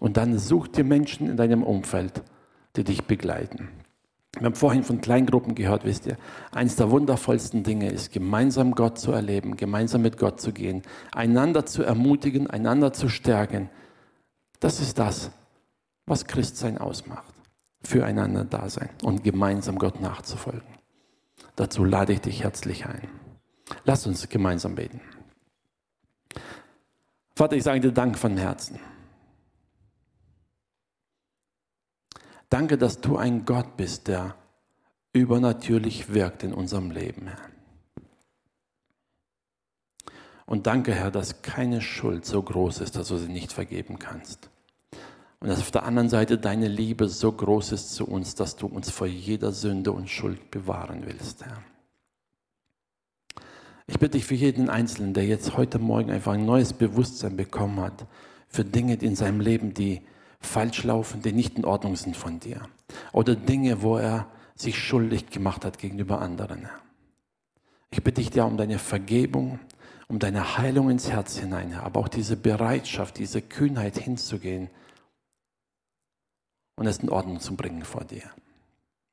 Und 0.00 0.16
dann 0.16 0.38
such 0.38 0.68
dir 0.68 0.84
Menschen 0.84 1.28
in 1.28 1.36
deinem 1.36 1.62
Umfeld, 1.62 2.22
die 2.76 2.84
dich 2.84 3.04
begleiten. 3.04 3.68
Wir 4.38 4.46
haben 4.46 4.56
vorhin 4.56 4.82
von 4.82 5.00
Kleingruppen 5.00 5.54
gehört, 5.54 5.84
wisst 5.84 6.06
ihr, 6.06 6.16
eines 6.50 6.74
der 6.74 6.90
wundervollsten 6.90 7.62
Dinge 7.62 7.88
ist, 7.90 8.12
gemeinsam 8.12 8.74
Gott 8.74 8.98
zu 8.98 9.12
erleben, 9.12 9.56
gemeinsam 9.56 10.02
mit 10.02 10.18
Gott 10.18 10.40
zu 10.40 10.52
gehen, 10.52 10.82
einander 11.12 11.66
zu 11.66 11.84
ermutigen, 11.84 12.50
einander 12.50 12.92
zu 12.92 13.08
stärken. 13.08 13.70
Das 14.58 14.80
ist 14.80 14.98
das, 14.98 15.30
was 16.06 16.24
Christsein 16.24 16.78
ausmacht. 16.78 17.32
Füreinander 17.84 18.44
da 18.44 18.68
sein 18.68 18.88
und 19.02 19.22
gemeinsam 19.22 19.78
Gott 19.78 20.00
nachzufolgen. 20.00 20.62
Dazu 21.54 21.84
lade 21.84 22.14
ich 22.14 22.20
dich 22.20 22.42
herzlich 22.42 22.86
ein. 22.86 23.08
Lass 23.84 24.06
uns 24.06 24.28
gemeinsam 24.28 24.74
beten. 24.74 25.00
Vater, 27.36 27.56
ich 27.56 27.62
sage 27.62 27.80
dir 27.80 27.92
Dank 27.92 28.18
von 28.18 28.36
Herzen. 28.36 28.80
Danke, 32.50 32.78
dass 32.78 33.00
du 33.00 33.16
ein 33.16 33.44
Gott 33.44 33.76
bist, 33.76 34.08
der 34.08 34.36
übernatürlich 35.12 36.12
wirkt 36.12 36.42
in 36.42 36.52
unserem 36.52 36.90
Leben, 36.90 37.28
Herr. 37.28 37.54
Und 40.46 40.66
danke, 40.66 40.94
Herr, 40.94 41.10
dass 41.10 41.42
keine 41.42 41.80
Schuld 41.80 42.26
so 42.26 42.42
groß 42.42 42.80
ist, 42.80 42.96
dass 42.96 43.08
du 43.08 43.16
sie 43.16 43.32
nicht 43.32 43.52
vergeben 43.52 43.98
kannst. 43.98 44.50
Und 45.40 45.48
dass 45.48 45.60
auf 45.60 45.70
der 45.70 45.84
anderen 45.84 46.08
Seite 46.08 46.38
deine 46.38 46.68
Liebe 46.68 47.08
so 47.08 47.32
groß 47.32 47.72
ist 47.72 47.94
zu 47.94 48.06
uns, 48.06 48.34
dass 48.34 48.56
du 48.56 48.66
uns 48.66 48.90
vor 48.90 49.06
jeder 49.06 49.52
Sünde 49.52 49.92
und 49.92 50.10
Schuld 50.10 50.50
bewahren 50.50 51.04
willst, 51.06 51.44
Herr. 51.44 51.62
Ich 53.86 53.98
bitte 53.98 54.12
dich 54.12 54.24
für 54.24 54.34
jeden 54.34 54.70
Einzelnen, 54.70 55.12
der 55.12 55.26
jetzt 55.26 55.56
heute 55.58 55.78
Morgen 55.78 56.10
einfach 56.10 56.32
ein 56.32 56.46
neues 56.46 56.72
Bewusstsein 56.72 57.36
bekommen 57.36 57.80
hat 57.80 58.06
für 58.48 58.64
Dinge 58.64 58.94
in 58.94 59.14
seinem 59.14 59.40
Leben, 59.40 59.74
die 59.74 60.00
falsch 60.44 60.84
laufen, 60.84 61.22
die 61.22 61.32
nicht 61.32 61.58
in 61.58 61.64
Ordnung 61.64 61.96
sind 61.96 62.16
von 62.16 62.40
dir. 62.40 62.62
Oder 63.12 63.34
Dinge, 63.34 63.82
wo 63.82 63.96
er 63.96 64.26
sich 64.54 64.78
schuldig 64.78 65.30
gemacht 65.30 65.64
hat 65.64 65.78
gegenüber 65.78 66.20
anderen. 66.20 66.68
Ich 67.90 68.02
bitte 68.02 68.20
dich 68.20 68.30
dir 68.30 68.44
um 68.44 68.56
deine 68.56 68.78
Vergebung 68.78 69.58
um 70.08 70.18
deine 70.18 70.58
Heilung 70.58 70.90
ins 70.90 71.10
Herz 71.10 71.38
hinein, 71.38 71.74
aber 71.74 72.00
auch 72.00 72.08
diese 72.08 72.36
Bereitschaft, 72.36 73.18
diese 73.18 73.40
Kühnheit 73.42 73.98
hinzugehen 73.98 74.70
und 76.76 76.86
es 76.86 76.98
in 76.98 77.08
Ordnung 77.08 77.40
zu 77.40 77.56
bringen 77.56 77.84
vor 77.84 78.04
dir. 78.04 78.30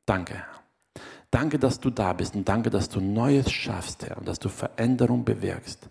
Danke, 0.05 0.35
Herr. 0.35 0.61
Danke, 1.29 1.59
dass 1.59 1.79
du 1.79 1.89
da 1.89 2.11
bist 2.11 2.35
und 2.35 2.47
danke, 2.49 2.69
dass 2.69 2.89
du 2.89 2.99
Neues 2.99 3.49
schaffst, 3.51 4.05
Herr, 4.05 4.17
und 4.17 4.27
dass 4.27 4.39
du 4.39 4.49
Veränderung 4.49 5.23
bewirkst. 5.23 5.87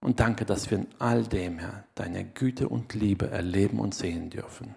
Und 0.00 0.20
danke, 0.20 0.44
dass 0.44 0.70
wir 0.70 0.78
in 0.78 0.86
all 0.98 1.24
dem, 1.24 1.58
Herr, 1.58 1.84
deine 1.94 2.24
Güte 2.24 2.68
und 2.68 2.94
Liebe 2.94 3.30
erleben 3.30 3.80
und 3.80 3.94
sehen 3.94 4.30
dürfen. 4.30 4.74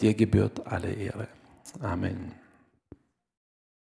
Dir 0.00 0.14
gebührt 0.14 0.66
alle 0.66 0.92
Ehre. 0.92 1.28
Amen. 1.80 2.32